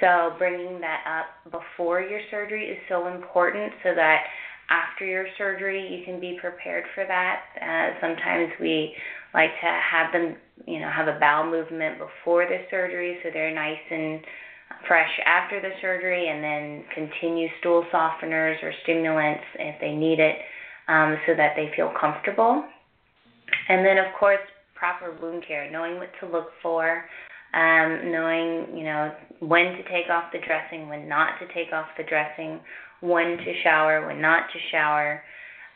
So 0.00 0.34
bringing 0.38 0.80
that 0.80 1.04
up 1.06 1.52
before 1.52 2.00
your 2.00 2.20
surgery 2.30 2.66
is 2.66 2.78
so 2.88 3.06
important 3.06 3.72
so 3.82 3.94
that 3.94 4.24
after 4.70 5.04
your 5.04 5.26
surgery 5.38 5.86
you 5.86 6.04
can 6.04 6.20
be 6.20 6.38
prepared 6.40 6.84
for 6.94 7.04
that. 7.06 7.42
Uh, 7.60 8.00
sometimes 8.00 8.50
we 8.60 8.94
like 9.32 9.50
to 9.60 9.66
have 9.66 10.12
them, 10.12 10.36
you 10.66 10.80
know, 10.80 10.90
have 10.90 11.08
a 11.08 11.18
bowel 11.20 11.50
movement 11.50 11.98
before 11.98 12.46
the 12.46 12.58
surgery 12.70 13.18
so 13.22 13.30
they're 13.32 13.54
nice 13.54 13.84
and 13.90 14.20
fresh 14.86 15.10
after 15.26 15.60
the 15.60 15.70
surgery 15.80 16.28
and 16.28 16.42
then 16.42 16.84
continue 16.94 17.48
stool 17.60 17.84
softeners 17.92 18.62
or 18.62 18.72
stimulants 18.82 19.44
if 19.58 19.80
they 19.80 19.92
need 19.92 20.20
it 20.20 20.36
um, 20.88 21.16
so 21.26 21.34
that 21.34 21.54
they 21.56 21.70
feel 21.76 21.92
comfortable. 22.00 22.64
And 23.68 23.84
then, 23.84 23.98
of 23.98 24.06
course, 24.18 24.40
proper 24.74 25.16
wound 25.20 25.44
care, 25.46 25.70
knowing 25.70 25.96
what 25.96 26.10
to 26.20 26.26
look 26.26 26.48
for, 26.62 27.04
um, 27.54 28.10
knowing, 28.10 28.76
you 28.76 28.84
know, 28.84 29.14
when 29.40 29.76
to 29.76 29.82
take 29.84 30.10
off 30.10 30.32
the 30.32 30.40
dressing, 30.46 30.88
when 30.88 31.08
not 31.08 31.38
to 31.38 31.46
take 31.54 31.72
off 31.72 31.86
the 31.96 32.04
dressing, 32.04 32.60
when 33.00 33.38
to 33.38 33.52
shower, 33.62 34.06
when 34.06 34.20
not 34.20 34.48
to 34.52 34.58
shower. 34.72 35.22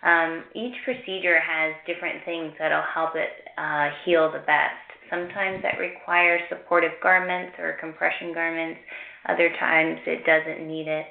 Um, 0.02 0.44
each 0.54 0.74
procedure 0.84 1.38
has 1.40 1.74
different 1.86 2.24
things 2.24 2.52
that'll 2.58 2.82
help 2.94 3.14
it 3.14 3.30
uh, 3.56 3.90
heal 4.04 4.30
the 4.30 4.40
best. 4.40 4.87
Sometimes 5.10 5.62
that 5.62 5.78
requires 5.78 6.40
supportive 6.48 6.92
garments 7.02 7.56
or 7.58 7.76
compression 7.80 8.32
garments. 8.34 8.80
Other 9.28 9.50
times 9.58 9.98
it 10.06 10.24
doesn't 10.24 10.66
need 10.66 10.88
it. 10.88 11.06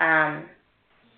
Um, 0.00 0.46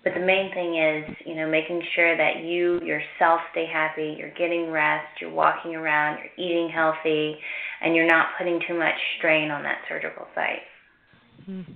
but 0.03 0.13
the 0.13 0.25
main 0.25 0.53
thing 0.53 0.77
is, 0.77 1.17
you 1.25 1.35
know, 1.35 1.49
making 1.49 1.81
sure 1.93 2.15
that 2.15 2.43
you 2.43 2.79
yourself 2.81 3.41
stay 3.51 3.65
happy, 3.71 4.15
you're 4.17 4.33
getting 4.35 4.71
rest, 4.71 5.05
you're 5.19 5.31
walking 5.31 5.75
around, 5.75 6.19
you're 6.19 6.47
eating 6.47 6.69
healthy, 6.73 7.35
and 7.81 7.95
you're 7.95 8.07
not 8.07 8.27
putting 8.37 8.61
too 8.65 8.77
much 8.77 8.95
strain 9.17 9.51
on 9.51 9.61
that 9.63 9.79
surgical 9.89 10.25
site. 10.33 10.61
Mm-hmm. 11.49 11.73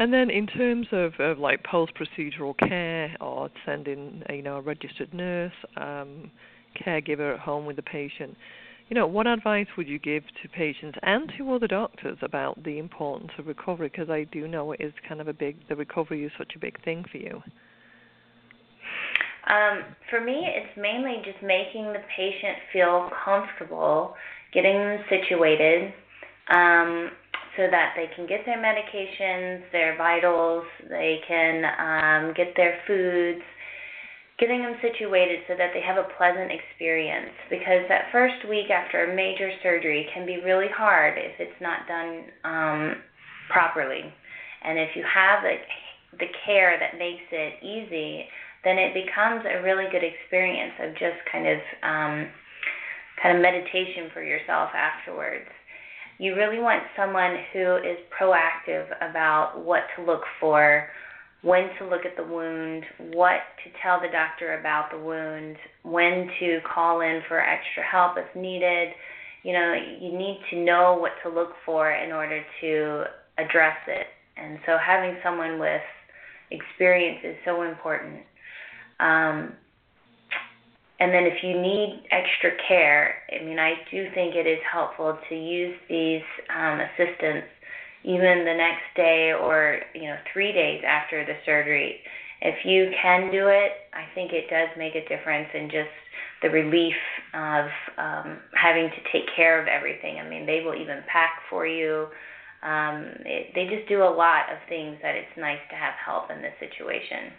And 0.00 0.12
then 0.12 0.30
in 0.30 0.48
terms 0.48 0.88
of, 0.90 1.12
of 1.20 1.38
like 1.38 1.62
post-procedural 1.62 2.58
care 2.58 3.16
or 3.20 3.48
sending, 3.64 4.24
you 4.28 4.42
know, 4.42 4.56
a 4.56 4.60
registered 4.60 5.14
nurse, 5.14 5.52
um, 5.76 6.32
caregiver 6.84 7.34
at 7.34 7.38
home 7.38 7.66
with 7.66 7.76
the 7.76 7.82
patient, 7.82 8.36
you 8.94 9.00
know, 9.00 9.08
what 9.08 9.26
advice 9.26 9.66
would 9.76 9.88
you 9.88 9.98
give 9.98 10.22
to 10.40 10.48
patients 10.50 10.96
and 11.02 11.32
to 11.36 11.52
other 11.52 11.66
doctors 11.66 12.16
about 12.22 12.62
the 12.62 12.78
importance 12.78 13.32
of 13.40 13.48
recovery? 13.48 13.88
Because 13.88 14.08
I 14.08 14.22
do 14.22 14.46
know 14.46 14.70
it 14.70 14.80
is 14.80 14.92
kind 15.08 15.20
of 15.20 15.26
a 15.26 15.32
big, 15.32 15.56
the 15.68 15.74
recovery 15.74 16.24
is 16.24 16.30
such 16.38 16.52
a 16.54 16.60
big 16.60 16.80
thing 16.84 17.04
for 17.10 17.18
you. 17.18 17.42
Um, 19.50 19.82
for 20.08 20.20
me, 20.24 20.46
it's 20.46 20.78
mainly 20.80 21.16
just 21.24 21.42
making 21.42 21.86
the 21.86 21.98
patient 22.16 22.56
feel 22.72 23.10
comfortable, 23.24 24.14
getting 24.52 24.74
them 24.74 25.00
situated, 25.08 25.92
um, 26.54 27.10
so 27.56 27.66
that 27.68 27.94
they 27.96 28.06
can 28.14 28.28
get 28.28 28.46
their 28.46 28.58
medications, 28.58 29.62
their 29.72 29.96
vitals, 29.98 30.62
they 30.88 31.18
can 31.26 31.64
um, 31.64 32.32
get 32.36 32.54
their 32.56 32.78
foods, 32.86 33.42
getting 34.38 34.62
them 34.62 34.74
situated 34.82 35.40
so 35.46 35.54
that 35.56 35.70
they 35.72 35.80
have 35.80 35.96
a 35.96 36.08
pleasant 36.16 36.50
experience. 36.50 37.34
Because 37.50 37.86
that 37.88 38.10
first 38.10 38.46
week 38.48 38.70
after 38.70 39.10
a 39.10 39.14
major 39.14 39.50
surgery 39.62 40.08
can 40.12 40.26
be 40.26 40.42
really 40.42 40.68
hard 40.74 41.14
if 41.18 41.38
it's 41.38 41.60
not 41.60 41.86
done 41.86 42.24
um, 42.44 42.94
properly. 43.50 44.02
And 44.64 44.78
if 44.78 44.96
you 44.96 45.04
have 45.06 45.42
the, 45.42 45.56
the 46.18 46.30
care 46.44 46.78
that 46.78 46.98
makes 46.98 47.24
it 47.30 47.62
easy, 47.62 48.26
then 48.64 48.78
it 48.78 48.94
becomes 48.94 49.44
a 49.44 49.62
really 49.62 49.84
good 49.92 50.02
experience 50.02 50.72
of 50.80 50.92
just 50.92 51.20
kind 51.30 51.46
of 51.46 51.58
um, 51.84 52.28
kind 53.22 53.36
of 53.36 53.42
meditation 53.42 54.10
for 54.12 54.22
yourself 54.22 54.70
afterwards 54.74 55.46
you 56.18 56.34
really 56.36 56.60
want 56.60 56.82
someone 56.96 57.36
who 57.52 57.76
is 57.76 57.98
proactive 58.18 58.86
about 58.98 59.64
what 59.64 59.82
to 59.96 60.04
look 60.04 60.22
for, 60.40 60.88
when 61.44 61.68
to 61.78 61.84
look 61.84 62.06
at 62.06 62.16
the 62.16 62.24
wound, 62.24 62.84
what 63.12 63.40
to 63.62 63.70
tell 63.82 64.00
the 64.00 64.08
doctor 64.08 64.58
about 64.58 64.90
the 64.90 64.98
wound, 64.98 65.56
when 65.82 66.30
to 66.40 66.58
call 66.62 67.02
in 67.02 67.20
for 67.28 67.38
extra 67.38 67.82
help 67.82 68.16
if 68.16 68.34
needed. 68.34 68.88
You 69.42 69.52
know, 69.52 69.74
you 70.00 70.16
need 70.16 70.40
to 70.50 70.64
know 70.64 70.96
what 70.98 71.12
to 71.22 71.28
look 71.28 71.50
for 71.66 71.92
in 71.92 72.12
order 72.12 72.42
to 72.62 73.04
address 73.36 73.76
it. 73.86 74.06
And 74.38 74.58
so 74.64 74.78
having 74.78 75.18
someone 75.22 75.58
with 75.58 75.82
experience 76.50 77.20
is 77.22 77.36
so 77.44 77.62
important. 77.62 78.22
Um, 78.98 79.52
and 81.00 81.12
then 81.12 81.24
if 81.24 81.42
you 81.42 81.60
need 81.60 82.04
extra 82.10 82.52
care, 82.66 83.16
I 83.38 83.44
mean, 83.44 83.58
I 83.58 83.74
do 83.90 84.08
think 84.14 84.34
it 84.34 84.46
is 84.46 84.60
helpful 84.70 85.18
to 85.28 85.34
use 85.34 85.76
these 85.90 86.22
um, 86.56 86.80
assistants 86.80 87.48
even 88.04 88.44
the 88.44 88.54
next 88.54 88.84
day 88.96 89.32
or, 89.32 89.80
you 89.94 90.04
know, 90.04 90.16
three 90.32 90.52
days 90.52 90.82
after 90.86 91.24
the 91.24 91.34
surgery. 91.44 92.00
If 92.42 92.64
you 92.64 92.90
can 93.00 93.32
do 93.32 93.48
it, 93.48 93.72
I 93.94 94.04
think 94.14 94.32
it 94.32 94.50
does 94.50 94.68
make 94.76 94.94
a 94.94 95.08
difference 95.08 95.48
in 95.54 95.70
just 95.70 95.88
the 96.42 96.50
relief 96.50 96.94
of 97.32 97.64
um, 97.96 98.38
having 98.52 98.90
to 98.90 99.00
take 99.10 99.24
care 99.34 99.60
of 99.60 99.66
everything. 99.66 100.18
I 100.18 100.28
mean, 100.28 100.44
they 100.44 100.60
will 100.60 100.74
even 100.74 101.02
pack 101.10 101.40
for 101.48 101.66
you. 101.66 102.08
Um, 102.62 103.08
it, 103.24 103.52
they 103.54 103.66
just 103.74 103.88
do 103.88 104.02
a 104.02 104.12
lot 104.12 104.52
of 104.52 104.58
things 104.68 104.98
that 105.02 105.14
it's 105.14 105.36
nice 105.38 105.60
to 105.70 105.76
have 105.76 105.94
help 106.04 106.30
in 106.30 106.42
this 106.42 106.52
situation. 106.60 107.32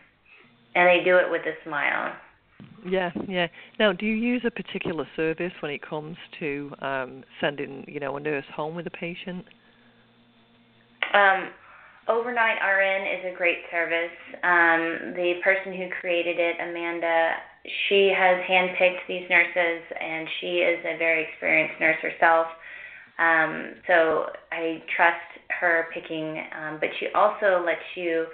And 0.73 0.87
they 0.87 1.03
do 1.05 1.17
it 1.17 1.29
with 1.29 1.41
a 1.41 1.53
smile. 1.63 2.13
Yeah, 2.87 3.11
yeah. 3.27 3.47
Now, 3.79 3.93
do 3.93 4.05
you 4.05 4.15
use 4.15 4.41
a 4.45 4.51
particular 4.51 5.07
service 5.15 5.53
when 5.61 5.71
it 5.71 5.87
comes 5.87 6.17
to 6.39 6.71
um, 6.81 7.23
sending, 7.39 7.85
you 7.87 7.99
know, 7.99 8.17
a 8.17 8.19
nurse 8.19 8.45
home 8.55 8.75
with 8.75 8.87
a 8.87 8.91
patient? 8.91 9.45
Um, 11.15 11.49
Overnight 12.07 12.61
RN 12.61 13.01
is 13.17 13.33
a 13.33 13.35
great 13.35 13.65
service. 13.71 14.13
Um, 14.43 15.15
the 15.17 15.41
person 15.43 15.73
who 15.73 15.89
created 15.99 16.37
it, 16.37 16.55
Amanda, 16.61 17.33
she 17.87 18.13
has 18.15 18.37
handpicked 18.45 19.07
these 19.07 19.27
nurses, 19.27 19.81
and 19.99 20.27
she 20.39 20.61
is 20.61 20.85
a 20.85 20.97
very 20.99 21.25
experienced 21.27 21.79
nurse 21.79 21.97
herself. 22.03 22.45
Um, 23.17 23.81
so 23.87 24.27
I 24.51 24.83
trust 24.95 25.49
her 25.59 25.87
picking, 25.95 26.45
um, 26.53 26.77
but 26.79 26.89
she 26.99 27.07
also 27.15 27.63
lets 27.65 27.81
you 27.95 28.27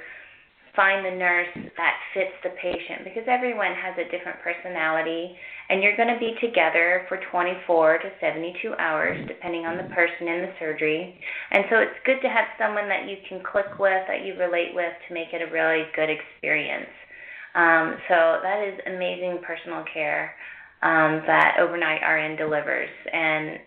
find 0.76 1.06
the 1.06 1.12
nurse 1.12 1.52
that 1.78 1.96
fits 2.14 2.36
the 2.44 2.50
patient 2.62 3.04
because 3.04 3.24
everyone 3.28 3.74
has 3.76 3.96
a 3.96 4.10
different 4.12 4.40
personality 4.44 5.36
and 5.72 5.82
you're 5.82 5.96
going 5.96 6.12
to 6.12 6.20
be 6.20 6.36
together 6.44 7.06
for 7.08 7.18
24 7.32 8.00
to 8.00 8.12
72 8.20 8.76
hours 8.76 9.16
depending 9.26 9.66
on 9.66 9.78
the 9.78 9.88
person 9.96 10.28
in 10.28 10.42
the 10.42 10.52
surgery. 10.60 11.16
And 11.52 11.64
so 11.70 11.78
it's 11.80 11.96
good 12.06 12.20
to 12.22 12.28
have 12.28 12.44
someone 12.60 12.90
that 12.90 13.08
you 13.08 13.16
can 13.30 13.42
click 13.42 13.80
with 13.80 14.04
that 14.12 14.26
you 14.26 14.36
relate 14.36 14.76
with 14.76 14.92
to 15.08 15.14
make 15.14 15.32
it 15.32 15.42
a 15.42 15.50
really 15.50 15.88
good 15.96 16.10
experience. 16.12 16.92
Um, 17.56 17.96
so 18.10 18.44
that 18.44 18.68
is 18.68 18.76
amazing 18.86 19.40
personal 19.48 19.86
care 19.94 20.36
um, 20.84 21.24
that 21.26 21.56
overnight 21.58 22.04
rn 22.04 22.36
delivers. 22.36 22.90
And 23.14 23.58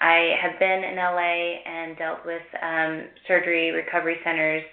i 0.00 0.34
have 0.42 0.58
been 0.58 0.82
in 0.82 0.96
la 0.96 1.14
and 1.14 1.96
dealt 1.96 2.26
with 2.26 2.42
um, 2.60 3.06
surgery 3.28 3.70
recovery 3.70 4.18
centers. 4.24 4.64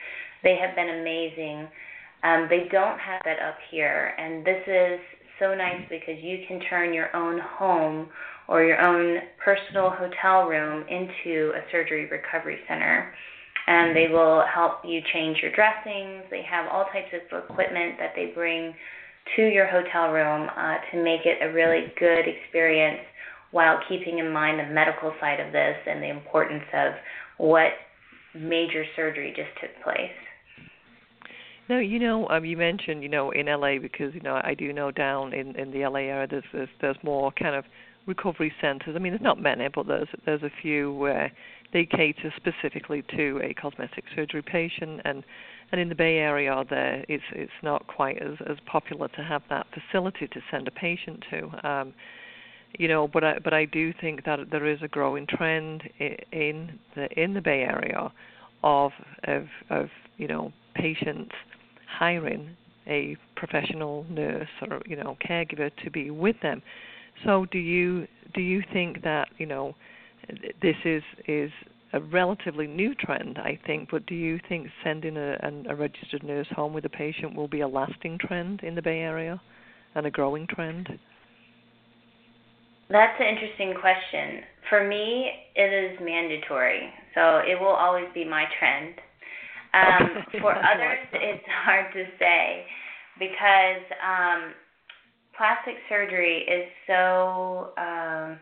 They 0.41 0.57
have 0.57 0.75
been 0.75 0.89
amazing. 0.89 1.67
Um, 2.23 2.47
they 2.49 2.67
don't 2.71 2.97
have 2.99 3.21
that 3.25 3.39
up 3.39 3.55
here, 3.69 4.13
and 4.17 4.43
this 4.43 4.61
is 4.67 4.99
so 5.39 5.55
nice 5.55 5.81
because 5.89 6.21
you 6.21 6.39
can 6.47 6.59
turn 6.69 6.93
your 6.93 7.15
own 7.15 7.39
home 7.39 8.09
or 8.47 8.63
your 8.63 8.81
own 8.81 9.19
personal 9.43 9.89
hotel 9.89 10.47
room 10.47 10.85
into 10.89 11.51
a 11.55 11.61
surgery 11.71 12.09
recovery 12.09 12.59
center. 12.67 13.13
And 13.67 13.95
they 13.95 14.07
will 14.11 14.43
help 14.51 14.81
you 14.83 15.01
change 15.13 15.37
your 15.41 15.51
dressings. 15.51 16.23
They 16.31 16.41
have 16.49 16.67
all 16.71 16.85
types 16.85 17.13
of 17.13 17.43
equipment 17.43 17.95
that 17.99 18.13
they 18.15 18.31
bring 18.33 18.73
to 19.35 19.43
your 19.43 19.67
hotel 19.67 20.11
room 20.11 20.49
uh, 20.57 20.75
to 20.91 21.03
make 21.03 21.21
it 21.25 21.37
a 21.41 21.53
really 21.53 21.93
good 21.99 22.25
experience 22.27 23.01
while 23.51 23.79
keeping 23.87 24.19
in 24.19 24.31
mind 24.31 24.59
the 24.59 24.73
medical 24.73 25.13
side 25.19 25.39
of 25.39 25.51
this 25.51 25.75
and 25.85 26.01
the 26.01 26.09
importance 26.09 26.63
of 26.73 26.93
what 27.37 27.71
major 28.35 28.83
surgery 28.95 29.33
just 29.35 29.49
took 29.61 29.83
place. 29.83 30.09
No, 31.69 31.77
you 31.77 31.99
know, 31.99 32.27
um, 32.29 32.45
you 32.45 32.57
mentioned, 32.57 33.03
you 33.03 33.09
know, 33.09 33.29
in 33.29 33.45
LA 33.45 33.77
because 33.79 34.15
you 34.15 34.21
know 34.21 34.41
I 34.43 34.55
do 34.55 34.73
know 34.73 34.89
down 34.89 35.33
in 35.33 35.55
in 35.55 35.71
the 35.71 35.85
LA 35.87 35.99
area 35.99 36.27
there's 36.27 36.43
there's, 36.51 36.69
there's 36.81 36.97
more 37.03 37.31
kind 37.33 37.55
of 37.55 37.63
recovery 38.07 38.51
centers. 38.59 38.95
I 38.95 38.99
mean, 38.99 39.13
there's 39.13 39.21
not 39.21 39.39
many, 39.39 39.67
but 39.73 39.85
there's 39.85 40.07
there's 40.25 40.41
a 40.41 40.49
few 40.63 40.91
where 40.93 41.31
they 41.71 41.85
cater 41.85 42.33
specifically 42.35 43.03
to 43.15 43.39
a 43.43 43.53
cosmetic 43.53 44.05
surgery 44.15 44.41
patient, 44.41 45.01
and 45.05 45.23
and 45.71 45.79
in 45.79 45.89
the 45.89 45.95
Bay 45.95 46.17
Area, 46.17 46.65
there 46.71 47.05
it's 47.07 47.23
it's 47.33 47.51
not 47.61 47.85
quite 47.85 48.17
as 48.17 48.35
as 48.49 48.57
popular 48.65 49.07
to 49.09 49.23
have 49.23 49.43
that 49.51 49.67
facility 49.71 50.27
to 50.27 50.41
send 50.49 50.67
a 50.67 50.71
patient 50.71 51.23
to. 51.29 51.69
Um, 51.69 51.93
you 52.79 52.87
know, 52.87 53.07
but 53.07 53.23
I 53.23 53.37
but 53.43 53.53
I 53.53 53.65
do 53.65 53.93
think 54.01 54.25
that 54.25 54.39
there 54.49 54.65
is 54.65 54.79
a 54.81 54.87
growing 54.87 55.27
trend 55.27 55.83
in 55.99 56.79
the 56.95 57.09
in 57.15 57.35
the 57.35 57.41
Bay 57.41 57.61
Area 57.61 58.11
of 58.63 58.91
of 59.25 59.45
of 59.69 59.89
you 60.17 60.27
know 60.27 60.51
patients 60.73 61.35
hiring 61.97 62.55
a 62.87 63.17
professional 63.35 64.05
nurse 64.09 64.47
or 64.69 64.81
you 64.85 64.95
know 64.95 65.17
caregiver 65.27 65.71
to 65.83 65.91
be 65.91 66.09
with 66.09 66.35
them. 66.41 66.61
So 67.25 67.45
do 67.51 67.57
you 67.57 68.07
do 68.33 68.41
you 68.41 68.63
think 68.73 69.03
that 69.03 69.29
you 69.37 69.45
know 69.45 69.75
this 70.61 70.75
is 70.85 71.03
is 71.27 71.51
a 71.93 71.99
relatively 71.99 72.67
new 72.67 72.93
trend, 72.93 73.39
I 73.39 73.59
think, 73.65 73.89
but 73.89 74.05
do 74.05 74.13
you 74.13 74.39
think 74.47 74.67
sending 74.83 75.17
a, 75.17 75.37
a 75.69 75.75
registered 75.75 76.23
nurse 76.23 76.47
home 76.55 76.73
with 76.73 76.85
a 76.85 76.89
patient 76.89 77.35
will 77.35 77.47
be 77.47 77.61
a 77.61 77.67
lasting 77.67 78.19
trend 78.19 78.61
in 78.61 78.75
the 78.75 78.81
Bay 78.81 78.99
Area 78.99 79.41
and 79.95 80.05
a 80.05 80.11
growing 80.11 80.45
trend? 80.47 80.87
That's 82.89 83.19
an 83.19 83.27
interesting 83.27 83.73
question. 83.79 84.43
For 84.69 84.87
me, 84.87 85.31
it 85.55 85.93
is 85.93 85.99
mandatory, 85.99 86.89
so 87.15 87.37
it 87.39 87.59
will 87.59 87.67
always 87.67 88.05
be 88.13 88.23
my 88.23 88.45
trend. 88.59 88.95
Um, 89.73 90.25
for 90.41 90.55
others, 90.55 90.99
it's 91.13 91.45
hard 91.65 91.93
to 91.93 92.05
say 92.17 92.65
because 93.19 93.83
um, 94.01 94.53
plastic 95.37 95.75
surgery 95.87 96.45
is 96.47 96.67
so. 96.87 97.71
Um, 97.77 98.39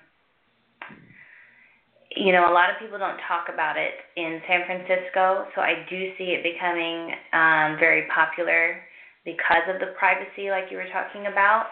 you 2.15 2.31
know, 2.31 2.49
a 2.49 2.53
lot 2.53 2.71
of 2.71 2.79
people 2.79 2.97
don't 2.97 3.19
talk 3.27 3.45
about 3.53 3.77
it 3.77 3.93
in 4.15 4.41
San 4.47 4.65
Francisco, 4.65 5.45
so 5.53 5.61
I 5.61 5.85
do 5.89 6.13
see 6.17 6.33
it 6.33 6.41
becoming 6.41 7.13
um, 7.29 7.77
very 7.77 8.07
popular 8.09 8.81
because 9.23 9.67
of 9.69 9.79
the 9.79 9.93
privacy, 9.99 10.49
like 10.49 10.71
you 10.71 10.77
were 10.77 10.89
talking 10.89 11.27
about. 11.27 11.67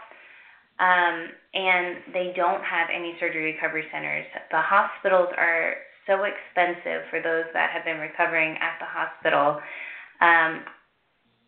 Um, 0.77 1.31
and 1.55 2.13
they 2.13 2.33
don't 2.35 2.61
have 2.61 2.91
any 2.93 3.15
surgery 3.17 3.55
recovery 3.55 3.85
centers. 3.91 4.27
The 4.51 4.59
hospitals 4.59 5.31
are 5.37 5.75
so 6.07 6.23
expensive 6.23 7.09
for 7.09 7.21
those 7.21 7.45
that 7.53 7.71
have 7.71 7.85
been 7.85 7.97
recovering 7.97 8.55
at 8.61 8.77
the 8.79 8.85
hospital. 8.85 9.61
Um, 10.21 10.63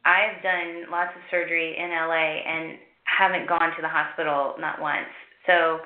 I've 0.06 0.42
done 0.42 0.90
lots 0.92 1.12
of 1.16 1.22
surgery 1.30 1.76
in 1.78 1.90
LA 1.90 2.42
and 2.42 2.78
haven't 3.04 3.48
gone 3.48 3.76
to 3.76 3.82
the 3.82 3.90
hospital 3.90 4.56
not 4.60 4.82
once. 4.82 5.12
So 5.46 5.80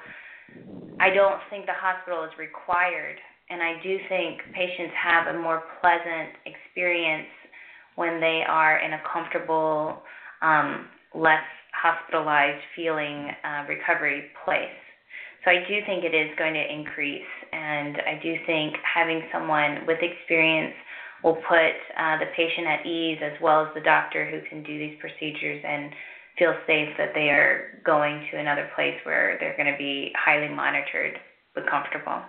I 1.00 1.10
don't 1.10 1.42
think 1.50 1.66
the 1.66 1.78
hospital 1.78 2.24
is 2.24 2.32
required, 2.38 3.18
and 3.50 3.62
I 3.62 3.82
do 3.82 3.98
think 4.10 4.42
patients 4.54 4.94
have 4.98 5.34
a 5.34 5.38
more 5.38 5.64
pleasant 5.82 6.38
experience 6.46 7.30
when 7.96 8.20
they 8.20 8.44
are 8.48 8.80
in 8.80 8.94
a 8.94 9.02
comfortable, 9.12 10.02
um, 10.42 10.88
less 11.16 11.44
hospitalized 11.74 12.62
feeling 12.76 13.30
uh, 13.44 13.66
recovery 13.68 14.30
place. 14.46 14.70
So 15.44 15.50
I 15.50 15.66
do 15.68 15.82
think 15.86 16.04
it 16.04 16.14
is 16.14 16.30
going 16.38 16.54
to 16.54 16.62
increase, 16.62 17.32
and 17.52 17.98
I 18.06 18.20
do 18.22 18.36
think 18.46 18.76
having 18.86 19.24
someone 19.32 19.88
with 19.88 19.98
experience 20.02 20.76
will 21.24 21.38
put 21.50 21.74
uh, 21.98 22.18
the 22.20 22.30
patient 22.36 22.68
at 22.68 22.86
ease 22.86 23.18
as 23.24 23.34
well 23.42 23.66
as 23.66 23.74
the 23.74 23.82
doctor 23.82 24.30
who 24.30 24.42
can 24.50 24.64
do 24.64 24.78
these 24.78 24.98
procedures 25.00 25.64
and 25.66 25.92
feel 26.38 26.54
safe 26.68 26.90
that 26.98 27.14
they 27.14 27.30
are 27.30 27.82
going 27.84 28.26
to 28.32 28.38
another 28.38 28.70
place 28.76 28.96
where 29.04 29.38
they're 29.40 29.58
going 29.58 29.72
to 29.72 29.78
be 29.78 30.12
highly 30.18 30.48
monitored 30.48 31.18
but 31.54 31.68
comfortable. 31.70 32.22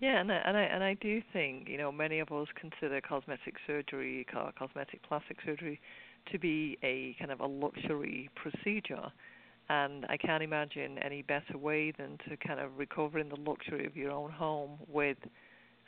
Yeah, 0.00 0.20
and 0.20 0.32
I, 0.32 0.36
and 0.44 0.56
I 0.56 0.62
and 0.62 0.84
I 0.84 0.94
do 0.94 1.22
think 1.32 1.68
you 1.68 1.78
know 1.78 1.92
many 1.92 2.18
of 2.18 2.32
us 2.32 2.48
consider 2.60 3.00
cosmetic 3.00 3.54
surgery, 3.66 4.26
cosmetic 4.58 5.00
plastic 5.06 5.38
surgery, 5.44 5.80
to 6.32 6.38
be 6.38 6.76
a 6.82 7.14
kind 7.18 7.30
of 7.30 7.40
a 7.40 7.46
luxury 7.46 8.28
procedure 8.34 9.12
and 9.72 10.04
I 10.10 10.18
can't 10.18 10.42
imagine 10.42 10.98
any 10.98 11.22
better 11.22 11.56
way 11.56 11.92
than 11.96 12.18
to 12.28 12.36
kind 12.46 12.60
of 12.60 12.76
recover 12.76 13.18
in 13.18 13.30
the 13.30 13.36
luxury 13.36 13.86
of 13.86 13.96
your 13.96 14.10
own 14.10 14.30
home 14.30 14.72
with 14.86 15.16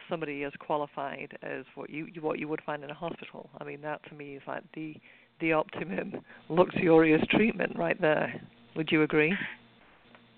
somebody 0.09 0.43
as 0.45 0.53
qualified 0.59 1.37
as 1.43 1.65
what 1.75 1.91
you 1.91 2.09
what 2.21 2.39
you 2.39 2.49
would 2.49 2.63
find 2.65 2.83
in 2.83 2.91
a 2.91 2.95
hospital. 2.95 3.51
I 3.61 3.65
mean, 3.65 3.83
that 3.83 4.01
to 4.09 4.15
me 4.15 4.37
is 4.37 4.43
like 4.47 4.63
the 4.75 4.95
the 5.41 5.53
optimum 5.53 6.15
luxurious 6.49 7.23
treatment 7.31 7.77
right 7.77 8.01
there. 8.01 8.41
Would 8.75 8.91
you 8.91 9.03
agree? 9.03 9.35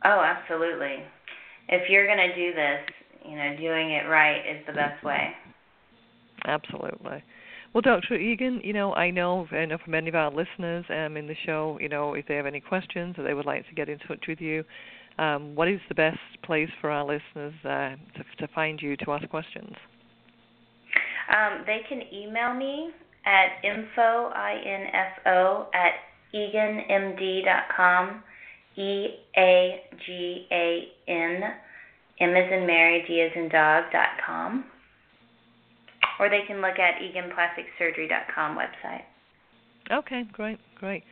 Oh, 0.04 0.22
absolutely. 0.24 0.96
If 1.68 1.88
you're 1.88 2.06
going 2.06 2.28
to 2.28 2.34
do 2.34 2.52
this, 2.52 2.80
you 3.28 3.36
know, 3.36 3.56
doing 3.56 3.92
it 3.92 4.08
right 4.08 4.38
is 4.38 4.66
the 4.66 4.72
best 4.72 5.02
way. 5.04 5.30
Absolutely. 6.46 7.22
Well, 7.76 7.82
Dr. 7.82 8.14
Eagan, 8.14 8.62
you 8.64 8.72
know, 8.72 8.94
I 8.94 9.10
know, 9.10 9.46
I 9.52 9.66
know 9.66 9.76
for 9.76 9.90
many 9.90 10.08
of 10.08 10.14
our 10.14 10.30
listeners 10.30 10.86
um, 10.88 11.18
in 11.18 11.26
the 11.26 11.36
show, 11.44 11.76
you 11.78 11.90
know, 11.90 12.14
if 12.14 12.26
they 12.26 12.34
have 12.36 12.46
any 12.46 12.58
questions 12.58 13.16
or 13.18 13.22
they 13.22 13.34
would 13.34 13.44
like 13.44 13.68
to 13.68 13.74
get 13.74 13.90
in 13.90 13.98
touch 13.98 14.24
with 14.26 14.40
you, 14.40 14.64
um, 15.18 15.54
what 15.54 15.68
is 15.68 15.78
the 15.90 15.94
best 15.94 16.16
place 16.42 16.70
for 16.80 16.90
our 16.90 17.04
listeners 17.04 17.52
uh, 17.66 17.96
to, 18.16 18.24
to 18.38 18.48
find 18.54 18.80
you 18.80 18.96
to 18.96 19.12
ask 19.12 19.28
questions? 19.28 19.74
Um, 21.28 21.64
they 21.66 21.80
can 21.86 22.00
email 22.10 22.54
me 22.54 22.92
at 23.26 23.62
info, 23.62 24.30
I-N-F-O, 24.34 25.68
at 25.74 25.92
eaganmd.com, 26.34 28.22
E-A-G-A-N, 28.76 29.40
M 32.20 32.30
as 32.30 32.52
in 32.52 32.66
Mary, 32.66 33.04
D 33.06 33.20
as 33.20 33.32
in 33.36 33.50
dog, 33.50 33.84
dot 33.92 34.08
com 34.24 34.64
or 36.18 36.28
they 36.28 36.42
can 36.46 36.60
look 36.60 36.78
at 36.78 37.00
eaganplasticsurgery.com 37.00 38.56
website. 38.56 39.02
Okay, 39.90 40.24
great, 40.32 40.58
great. 40.74 41.04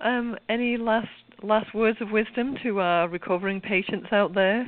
Um, 0.00 0.36
any 0.48 0.76
last 0.76 1.08
last 1.42 1.74
words 1.74 1.98
of 2.00 2.10
wisdom 2.10 2.56
to 2.62 2.80
our 2.80 3.08
recovering 3.08 3.60
patients 3.60 4.06
out 4.12 4.34
there? 4.34 4.66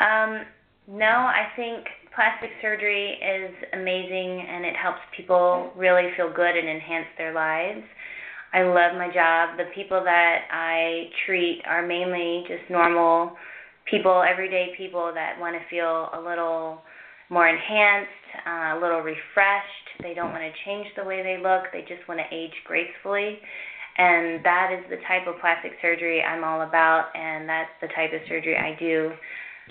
Um, 0.00 0.44
no, 0.86 1.06
I 1.06 1.46
think 1.56 1.86
plastic 2.14 2.50
surgery 2.60 3.12
is 3.12 3.54
amazing 3.72 4.46
and 4.48 4.64
it 4.64 4.76
helps 4.76 5.00
people 5.16 5.72
really 5.76 6.10
feel 6.16 6.32
good 6.32 6.56
and 6.56 6.68
enhance 6.68 7.06
their 7.16 7.32
lives. 7.32 7.82
I 8.52 8.62
love 8.62 8.94
my 8.96 9.08
job. 9.12 9.56
The 9.56 9.64
people 9.74 10.02
that 10.04 10.42
I 10.50 11.10
treat 11.26 11.62
are 11.66 11.84
mainly 11.84 12.44
just 12.46 12.70
normal 12.70 13.32
people, 13.90 14.22
everyday 14.22 14.74
people 14.76 15.10
that 15.14 15.38
want 15.40 15.56
to 15.56 15.68
feel 15.68 16.10
a 16.14 16.20
little 16.20 16.82
more 17.30 17.48
enhanced, 17.48 18.10
uh, 18.46 18.76
a 18.76 18.78
little 18.80 19.00
refreshed. 19.00 19.88
They 20.02 20.14
don't 20.14 20.30
want 20.30 20.42
to 20.42 20.52
change 20.64 20.86
the 20.96 21.04
way 21.04 21.22
they 21.22 21.38
look. 21.42 21.64
They 21.72 21.82
just 21.82 22.06
want 22.08 22.20
to 22.20 22.34
age 22.34 22.54
gracefully. 22.66 23.38
And 23.96 24.44
that 24.44 24.70
is 24.72 24.84
the 24.90 24.98
type 25.06 25.26
of 25.28 25.40
plastic 25.40 25.72
surgery 25.80 26.20
I'm 26.22 26.42
all 26.42 26.62
about, 26.62 27.14
and 27.14 27.48
that's 27.48 27.70
the 27.80 27.86
type 27.88 28.12
of 28.12 28.20
surgery 28.28 28.56
I 28.56 28.76
do. 28.78 29.12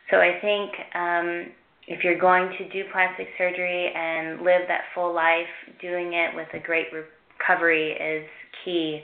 So 0.09 0.17
I 0.17 0.39
think 0.39 0.71
um, 0.95 1.51
if 1.87 2.03
you're 2.03 2.19
going 2.19 2.49
to 2.57 2.69
do 2.69 2.83
plastic 2.91 3.27
surgery 3.37 3.91
and 3.93 4.41
live 4.41 4.61
that 4.69 4.87
full 4.95 5.13
life, 5.13 5.51
doing 5.81 6.13
it 6.13 6.33
with 6.35 6.47
a 6.53 6.59
great 6.59 6.87
recovery 6.93 7.91
is 7.91 8.25
key 8.63 9.03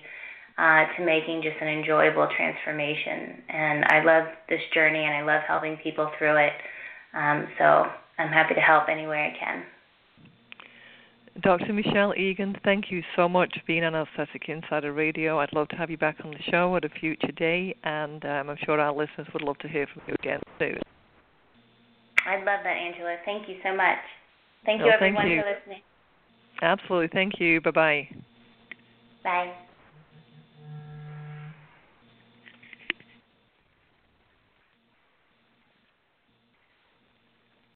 uh, 0.57 0.85
to 0.95 1.05
making 1.05 1.41
just 1.41 1.57
an 1.62 1.67
enjoyable 1.67 2.27
transformation. 2.35 3.43
And 3.49 3.85
I 3.85 4.03
love 4.03 4.23
this 4.47 4.62
journey, 4.73 5.03
and 5.03 5.15
I 5.15 5.21
love 5.21 5.41
helping 5.47 5.77
people 5.83 6.09
through 6.17 6.38
it. 6.38 6.53
Um, 7.13 7.47
so 7.57 7.83
I'm 8.19 8.27
happy 8.29 8.53
to 8.53 8.62
help 8.62 8.89
any 8.89 9.08
way 9.08 9.34
I 9.34 9.39
can. 9.39 9.63
Dr. 11.41 11.71
Michelle 11.71 12.13
Eagan, 12.15 12.55
thank 12.65 12.91
you 12.91 13.01
so 13.15 13.29
much 13.29 13.53
for 13.53 13.62
being 13.65 13.84
on 13.86 13.95
Aesthetic 13.95 14.49
Insider 14.49 14.91
Radio. 14.91 15.39
I'd 15.39 15.53
love 15.53 15.69
to 15.69 15.77
have 15.77 15.89
you 15.89 15.97
back 15.97 16.17
on 16.25 16.32
the 16.32 16.51
show 16.51 16.75
at 16.75 16.84
a 16.84 16.89
future 16.89 17.32
day, 17.32 17.73
and 17.84 18.25
um, 18.25 18.49
I'm 18.49 18.58
sure 18.65 18.79
our 18.79 18.91
listeners 18.91 19.27
would 19.32 19.41
love 19.41 19.58
to 19.60 19.69
hear 19.69 19.88
from 19.93 20.01
you 20.08 20.15
again 20.19 20.41
soon. 20.60 20.79
I'd 22.25 22.39
love 22.39 22.60
that, 22.63 22.75
Angela. 22.75 23.15
Thank 23.23 23.47
you 23.47 23.55
so 23.63 23.73
much. 23.73 23.99
Thank 24.65 24.82
you, 24.82 24.91
everyone, 24.91 25.23
thank 25.23 25.36
you. 25.36 25.41
for 25.41 25.49
listening. 25.49 25.82
Absolutely. 26.62 27.10
Thank 27.13 27.39
you. 27.39 27.62
Bye-bye. 27.62 28.10
Bye. 29.23 29.53